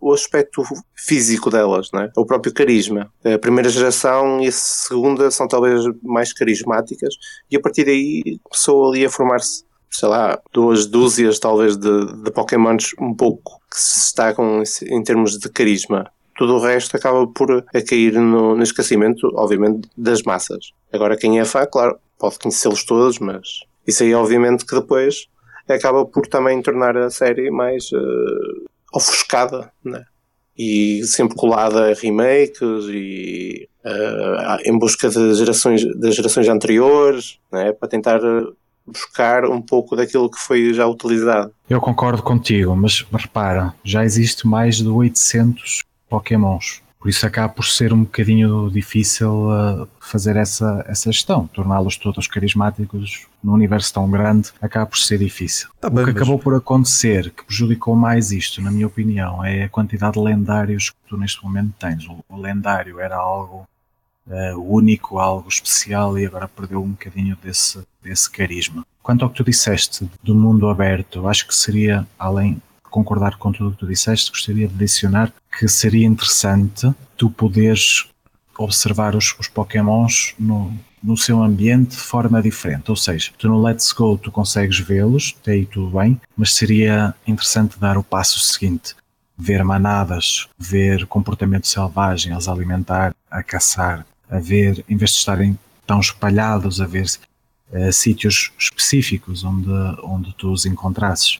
[0.00, 0.62] o aspecto
[0.94, 2.10] físico delas, não é?
[2.16, 3.12] o próprio carisma.
[3.24, 7.14] A primeira geração e a segunda são talvez mais carismáticas,
[7.50, 12.30] e a partir daí começou ali a formar-se sei lá, duas dúzias talvez de, de
[12.30, 16.10] Pokémons um pouco que se destacam em termos de carisma.
[16.38, 20.70] Tudo o resto acaba por a cair no, no esquecimento, obviamente, das massas.
[20.92, 25.26] Agora, quem é fã, claro, pode conhecê-los todos, mas isso aí, obviamente, que depois
[25.68, 30.04] acaba por também tornar a série mais uh, ofuscada, né?
[30.56, 37.72] E sempre colada a remakes e uh, em busca de gerações, das gerações anteriores, né?
[37.72, 38.20] Para tentar
[38.86, 41.52] buscar um pouco daquilo que foi já utilizado.
[41.68, 46.82] Eu concordo contigo, mas repara, já existe mais de 800 Pokémons.
[46.98, 52.26] Por isso acaba por ser um bocadinho difícil uh, fazer essa, essa gestão, torná-los todos
[52.26, 55.68] carismáticos num universo tão grande, acaba por ser difícil.
[55.80, 56.22] Tá o bem, que mas...
[56.22, 60.90] acabou por acontecer, que prejudicou mais isto, na minha opinião, é a quantidade de lendários
[60.90, 62.04] que tu neste momento tens.
[62.08, 63.64] O, o lendário era algo
[64.26, 68.84] uh, único, algo especial e agora perdeu um bocadinho desse, desse carisma.
[69.00, 72.60] Quanto ao que tu disseste do mundo aberto, acho que seria, além
[72.98, 78.06] concordar com tudo o que tu disseste, gostaria de adicionar que seria interessante tu poderes
[78.58, 80.72] observar os, os pokémons no,
[81.02, 82.90] no seu ambiente de forma diferente.
[82.90, 87.14] Ou seja, tu no Let's Go tu consegues vê-los, até aí tudo bem, mas seria
[87.26, 88.96] interessante dar o passo seguinte.
[89.36, 95.56] Ver manadas, ver comportamento selvagem, as alimentar, a caçar, a ver, em vez de estarem
[95.86, 97.06] tão espalhados, a ver
[97.70, 99.70] uh, sítios específicos onde,
[100.02, 101.38] onde tu os encontrasses.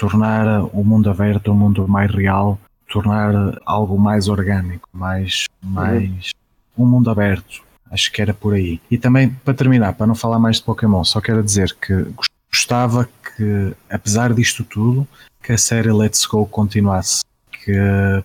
[0.00, 6.30] Tornar o mundo aberto um mundo mais real, tornar algo mais orgânico, mais, mais
[6.76, 7.62] um mundo aberto.
[7.90, 8.80] Acho que era por aí.
[8.90, 12.06] E também, para terminar, para não falar mais de Pokémon, só quero dizer que
[12.50, 15.06] gostava que, apesar disto tudo,
[15.42, 17.22] que a série Let's Go continuasse.
[17.52, 17.74] Que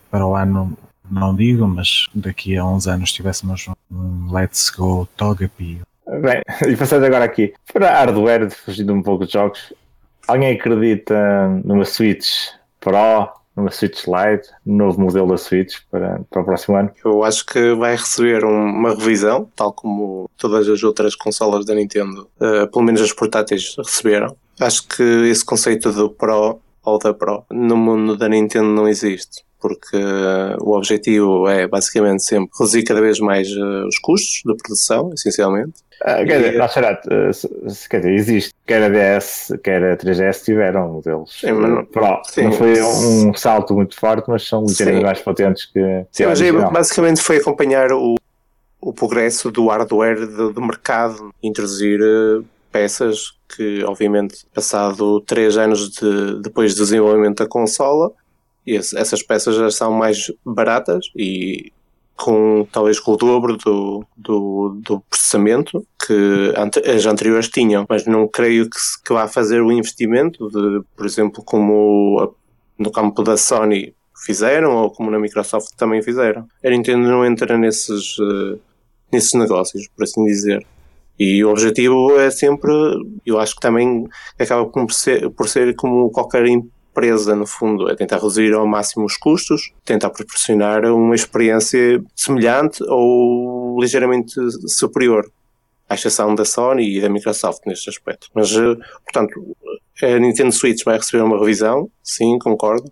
[0.10, 0.78] para o ano
[1.12, 5.82] não digo, mas daqui a uns anos tivéssemos um Let's Go Togepi.
[6.22, 9.74] Bem, e passando agora aqui, para hardware, fugindo um pouco de jogos,
[10.28, 12.50] alguém acredita numa Switch
[12.80, 16.92] Pro, numa Switch Lite, no novo modelo da Switch para, para o próximo ano?
[17.04, 21.74] Eu acho que vai receber um, uma revisão, tal como todas as outras consolas da
[21.74, 24.36] Nintendo, uh, pelo menos as portáteis receberam.
[24.60, 29.45] Acho que esse conceito do Pro ou da Pro no mundo da Nintendo não existe
[29.60, 29.98] porque
[30.60, 35.74] o objetivo é basicamente sempre reduzir cada vez mais uh, os custos da produção, essencialmente.
[36.04, 40.94] Ah, quer, dizer, será, uh, quer dizer, existe, quer a DS, quer a 3DS tiveram
[40.94, 42.22] modelos sim, mas não, Pro.
[42.26, 46.06] Sim, não foi um salto muito forte, mas são ligeiramente mais potentes que.
[46.12, 46.42] Sim, mas
[46.72, 48.16] basicamente foi acompanhar o,
[48.82, 52.00] o progresso do hardware do, do mercado, introduzir
[52.72, 58.12] peças que, obviamente, passado 3 anos de, depois do desenvolvimento da consola,
[58.66, 61.72] e essas peças já são mais baratas e
[62.16, 66.54] com talvez com o dobro do, do, do processamento que
[66.90, 71.44] as anteriores tinham, mas não creio que, que vá fazer o investimento de, por exemplo,
[71.44, 72.34] como
[72.78, 73.94] no campo da Sony
[74.26, 76.48] fizeram ou como na Microsoft também fizeram.
[76.64, 78.60] A Nintendo não entra nesses, uh,
[79.12, 80.66] nesses negócios, por assim dizer.
[81.18, 82.72] E o objetivo é sempre,
[83.26, 84.06] eu acho que também
[84.38, 86.46] acaba por ser, por ser como qualquer
[86.96, 92.82] empresa, no fundo, é tentar reduzir ao máximo os custos, tentar proporcionar uma experiência semelhante
[92.88, 94.34] ou ligeiramente
[94.68, 95.30] superior,
[95.90, 98.30] à exceção da Sony e da Microsoft neste aspecto.
[98.34, 99.56] Mas, eh, portanto,
[100.02, 102.90] a Nintendo Switch vai receber uma revisão, sim, concordo,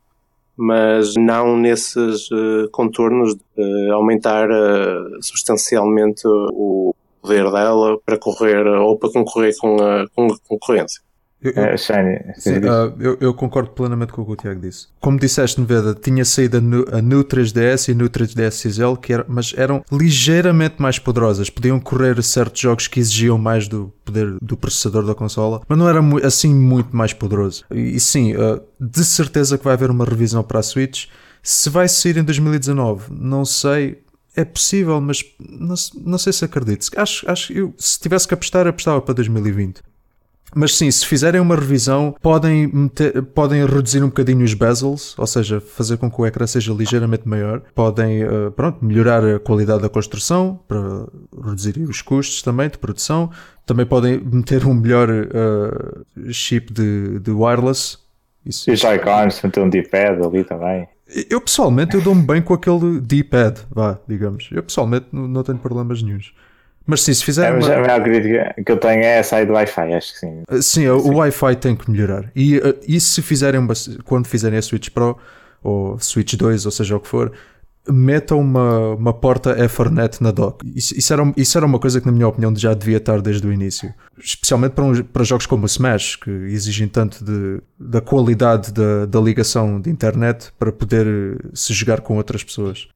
[0.56, 9.00] mas não nesses uh, contornos de aumentar uh, substancialmente o poder dela para correr ou
[9.00, 11.02] para concorrer com a, com a concorrência.
[11.44, 12.20] Eu, eu, Shiny.
[12.38, 14.88] Sim, uh, eu, eu, concordo plenamente com o que o Tiago disse.
[15.02, 18.96] Como disseste, Nevada, tinha saído a New, a New 3DS e a New 3DS XL,
[18.96, 21.50] que era, mas eram ligeiramente mais poderosas.
[21.50, 25.90] Podiam correr certos jogos que exigiam mais do poder do processador da consola, mas não
[25.90, 27.66] era assim muito mais poderoso.
[27.70, 31.08] E, e sim, uh, de certeza que vai haver uma revisão para a Switch.
[31.42, 34.02] Se vai sair em 2019, não sei.
[34.36, 35.76] É possível, mas não,
[36.06, 36.90] não sei se acredito.
[36.96, 39.82] Acho, acho eu, se tivesse que apostar, apostava para 2020.
[40.56, 45.28] Mas sim, se fizerem uma revisão, podem, meter, podem reduzir um bocadinho os bezels, ou
[45.28, 47.62] seja, fazer com que o ecrã seja ligeiramente maior.
[47.74, 51.08] Podem uh, pronto, melhorar a qualidade da construção para
[51.46, 53.32] reduzir os custos também de produção.
[53.66, 57.98] Também podem meter um melhor uh, chip de, de wireless.
[58.46, 58.70] Isso.
[58.70, 60.88] E Joy-Cons, meter um D-pad ali também.
[61.30, 64.50] Eu pessoalmente eu dou-me bem com aquele D-pad, vá, digamos.
[64.52, 66.34] Eu pessoalmente não, não tenho problemas nenhums.
[66.86, 67.48] Mas sim, se fizer.
[67.48, 67.74] É, uma...
[67.74, 70.44] A maior crítica que eu tenho é essa aí do Wi-Fi, acho que sim.
[70.50, 71.14] Uh, sim, o sim.
[71.14, 72.30] Wi-Fi tem que melhorar.
[72.36, 73.66] E, uh, e se fizerem,
[74.04, 75.18] quando fizerem a Switch Pro
[75.64, 77.32] ou Switch 2, ou seja o que for,
[77.90, 80.66] metam uma, uma porta Ethernet na dock.
[80.76, 83.46] Isso, isso, era, isso era uma coisa que, na minha opinião, já devia estar desde
[83.46, 83.94] o início.
[84.18, 89.06] Especialmente para, um, para jogos como o Smash, que exigem tanto de, da qualidade da,
[89.06, 91.06] da ligação de internet para poder
[91.54, 92.88] se jogar com outras pessoas.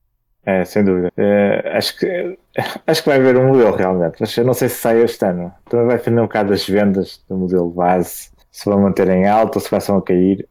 [0.45, 1.11] É, sem dúvida.
[1.17, 2.37] É, acho, que,
[2.87, 5.53] acho que vai haver um modelo realmente, mas eu não sei se sai este ano.
[5.69, 9.57] Também vai depender um bocado das vendas do modelo base, se vão manter em alta
[9.57, 10.47] ou se começam a cair.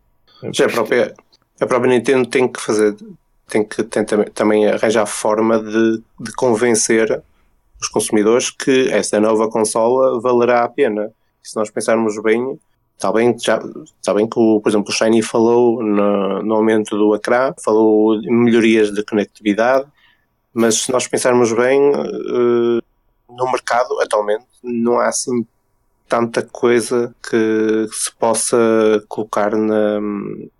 [0.52, 1.14] Já a própria,
[1.60, 2.96] a própria Nintendo tem que fazer,
[3.48, 7.22] tem que tentar, também arranjar forma de, de convencer
[7.80, 11.10] os consumidores que esta nova consola valerá a pena.
[11.44, 12.58] E se nós pensarmos bem,
[12.96, 13.60] Está bem, já,
[14.00, 18.18] está bem que, o, por exemplo, o Shiny falou no, no aumento do ecrã, falou
[18.22, 19.86] melhorias de conectividade,
[20.56, 22.82] mas se nós pensarmos bem, uh,
[23.28, 25.46] no mercado atualmente não há assim
[26.08, 28.56] tanta coisa que se possa
[29.08, 30.00] colocar na,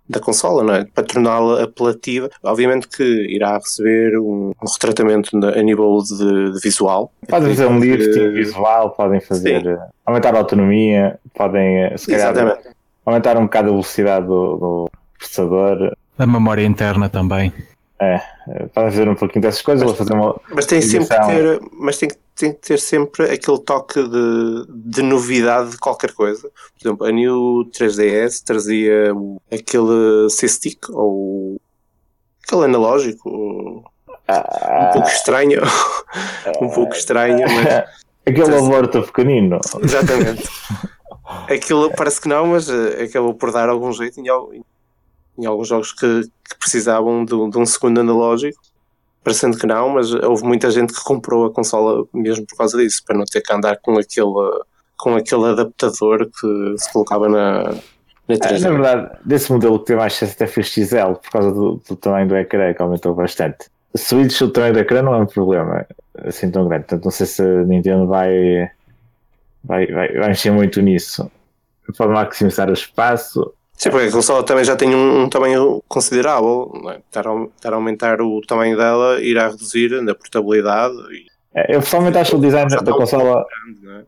[0.07, 0.85] da consola, não é?
[0.85, 2.29] Para torná-la apelativa.
[2.43, 7.11] Obviamente que irá receber um, um retratamento a nível de, de visual.
[7.27, 9.77] Podem fazer um lifting visual, podem fazer Sim.
[10.05, 12.69] aumentar a autonomia, podem eh, se calhar Exatamente.
[13.05, 15.93] aumentar um bocado a velocidade do, do processador.
[16.19, 17.53] A memória interna também.
[17.99, 18.21] É,
[18.73, 19.87] podem fazer um pouquinho dessas coisas.
[19.87, 23.23] Mas, fazer uma mas tem sempre que ter, mas tem que tem que ter sempre
[23.23, 26.43] aquele toque de, de novidade de qualquer coisa.
[26.43, 29.11] Por exemplo, a New 3DS trazia
[29.51, 31.59] aquele C-Stick ou
[32.43, 33.83] aquele analógico
[34.27, 35.61] ah, um pouco estranho.
[36.61, 38.07] um pouco estranho, mas.
[38.27, 39.57] Aquele aborto pequenino.
[39.81, 40.49] Exatamente.
[41.49, 44.25] Aquilo parece que não, mas eh, acabou por dar algum jeito em,
[45.37, 48.59] em alguns jogos que, que precisavam de, de um segundo analógico
[49.27, 53.03] parecendo que não, mas houve muita gente que comprou a consola mesmo por causa disso,
[53.05, 54.31] para não ter que andar com aquele,
[54.95, 57.63] com aquele adaptador que se colocava na,
[58.25, 61.29] na 3 é, Na verdade, desse modelo que tem mais sucesso até foi XL, por
[61.29, 63.65] causa do, do tamanho do ecrã, que aumentou bastante.
[63.97, 65.85] Switch, o tamanho do ecrã não é um problema
[66.23, 68.71] assim tão grande, portanto não sei se a Nintendo vai,
[69.61, 71.29] vai, vai, vai mexer muito nisso.
[71.97, 76.71] Pode maximizar o espaço, Sim, porque a consola também já tem um, um tamanho considerável.
[76.89, 76.97] É?
[76.97, 80.95] Estar, a, estar, a, aumentar o tamanho dela irá reduzir na portabilidade.
[81.11, 81.27] E...
[81.53, 83.45] É, eu pessoalmente acho o design da consola.
[83.45, 84.05] Grande, é?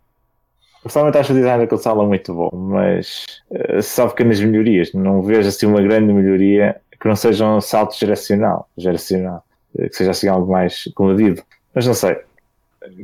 [0.82, 4.92] Pessoalmente acho o design da consola muito bom, mas uh, só pequenas melhorias.
[4.94, 9.44] Não vejo assim uma grande melhoria que não seja um salto geracional, geracional
[9.78, 11.44] que seja assim algo mais comedido.
[11.76, 12.18] Mas não sei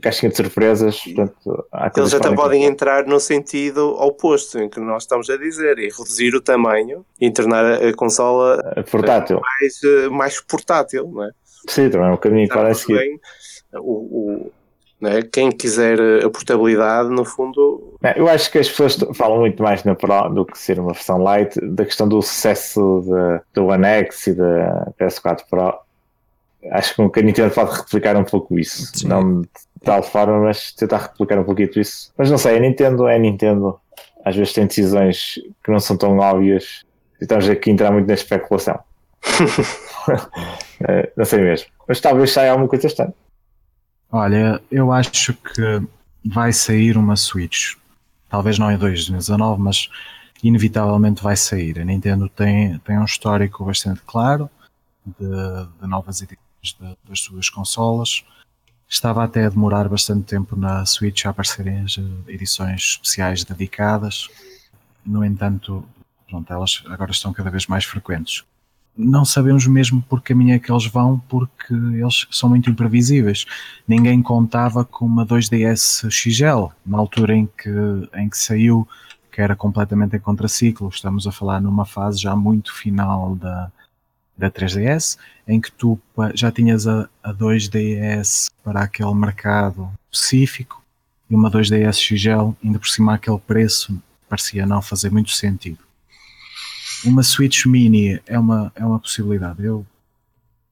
[0.02, 1.02] caixinha de surpresas.
[1.02, 1.68] Portanto,
[1.98, 2.68] Eles até podem que...
[2.68, 7.32] entrar no sentido oposto, em que nós estamos a dizer, e reduzir o tamanho e
[7.32, 9.40] tornar a consola portátil.
[9.42, 11.32] Mais, eh, mais portátil, não é?
[11.68, 13.20] Sim, também é um caminho que parece que.
[13.74, 14.52] O, o,
[15.04, 15.22] é?
[15.22, 17.98] Quem quiser a portabilidade, no fundo.
[18.16, 21.18] eu acho que as pessoas falam muito mais na Pro do que ser uma versão
[21.18, 25.85] light da questão do sucesso de, do One X e da PS4 Pro.
[26.72, 28.92] Acho que a Nintendo pode replicar um pouco isso.
[28.96, 29.08] Sim.
[29.08, 29.44] Não
[29.86, 32.12] tal forma, mas tentar replicar um pouquinho isso.
[32.18, 33.80] Mas não sei, a Nintendo é a Nintendo.
[34.26, 36.84] Às vezes tem decisões que não são tão óbvias
[37.22, 38.80] e estamos aqui a entrar muito na especulação.
[40.88, 41.68] Eh, não sei mesmo.
[41.88, 43.14] Mas talvez saia alguma coisa estranha.
[44.12, 45.82] Olha, eu acho que
[46.24, 47.76] vai sair uma Switch.
[48.30, 49.90] Talvez não em 2019, mas
[50.44, 51.80] inevitavelmente vai sair.
[51.80, 54.50] A Nintendo tem, tem um histórico bastante claro
[55.06, 55.26] de,
[55.82, 58.24] de novas edições das suas consolas.
[58.88, 61.98] Estava até a demorar bastante tempo na Switch a aparecerem as
[62.28, 64.30] edições especiais dedicadas.
[65.06, 65.84] No entanto,
[66.30, 68.44] pronto, elas agora estão cada vez mais frequentes.
[68.98, 73.46] Não sabemos mesmo por que caminho é que eles vão, porque eles são muito imprevisíveis.
[73.86, 77.70] Ninguém contava com uma 2DS XL, na altura em que,
[78.16, 78.88] em que saiu,
[79.30, 80.88] que era completamente em contraciclo.
[80.88, 83.70] Estamos a falar numa fase já muito final da,
[84.38, 85.18] da 3DS,
[85.48, 86.00] em que tu
[86.34, 90.84] já tinhas a, a 2DS para aquele mercado específico
[91.30, 95.80] e uma 2DS XL, ainda por cima aquele preço parecia não fazer muito sentido.
[97.04, 99.64] Uma Switch Mini é uma, é uma possibilidade.
[99.64, 99.86] Eu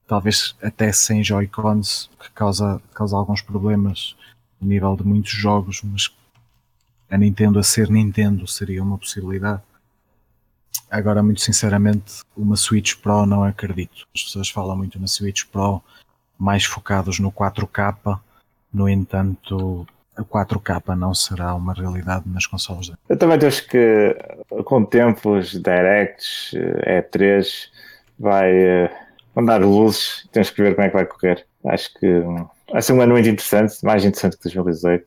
[0.06, 4.16] talvez até sem Joy-Cons que causa, causa alguns problemas
[4.60, 6.10] no nível de muitos jogos, mas
[7.10, 9.62] a Nintendo a ser Nintendo seria uma possibilidade.
[10.90, 14.06] Agora, muito sinceramente, uma Switch Pro não acredito.
[14.14, 15.82] As pessoas falam muito na Switch Pro,
[16.38, 18.18] mais focados no 4K.
[18.72, 22.92] No entanto, a 4K não será uma realidade nas consoles.
[23.08, 24.16] Eu também acho que
[24.64, 26.52] com o tempo os Directs,
[26.86, 27.68] E3
[28.18, 28.90] vai,
[29.34, 31.44] vão dar luzes, temos que ver como é que vai correr.
[31.66, 32.22] Acho que
[32.70, 35.06] vai ser um ano muito interessante, mais interessante que 2018.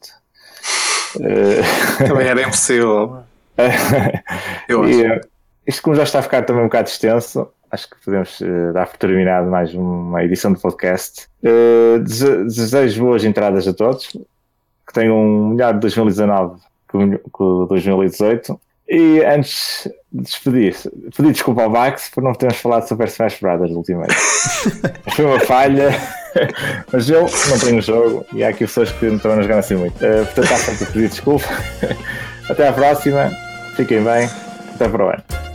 [2.07, 3.23] Também era impossível.
[4.67, 4.99] Eu acho.
[4.99, 5.21] E,
[5.67, 8.87] isto como já está a ficar também um bocado extenso, acho que podemos uh, dar
[8.87, 11.27] por terminado mais uma edição do podcast.
[11.43, 18.59] Uh, desejo boas entradas a todos, que tenham um melhor de 2019 que o 2018.
[18.89, 20.73] E antes de despedir,
[21.13, 24.15] pedir desculpa ao Max por não termos falado Super Smash Brothers ultimamente.
[25.13, 25.89] Foi uma falha,
[26.93, 29.75] mas eu não tenho jogo e há aqui pessoas que não estão a jogar assim
[29.75, 29.95] muito.
[29.97, 31.47] Uh, portanto, há sempre a pedir desculpa.
[32.49, 33.29] Até à próxima,
[33.75, 34.29] fiquem bem,
[34.73, 35.46] até para o ano.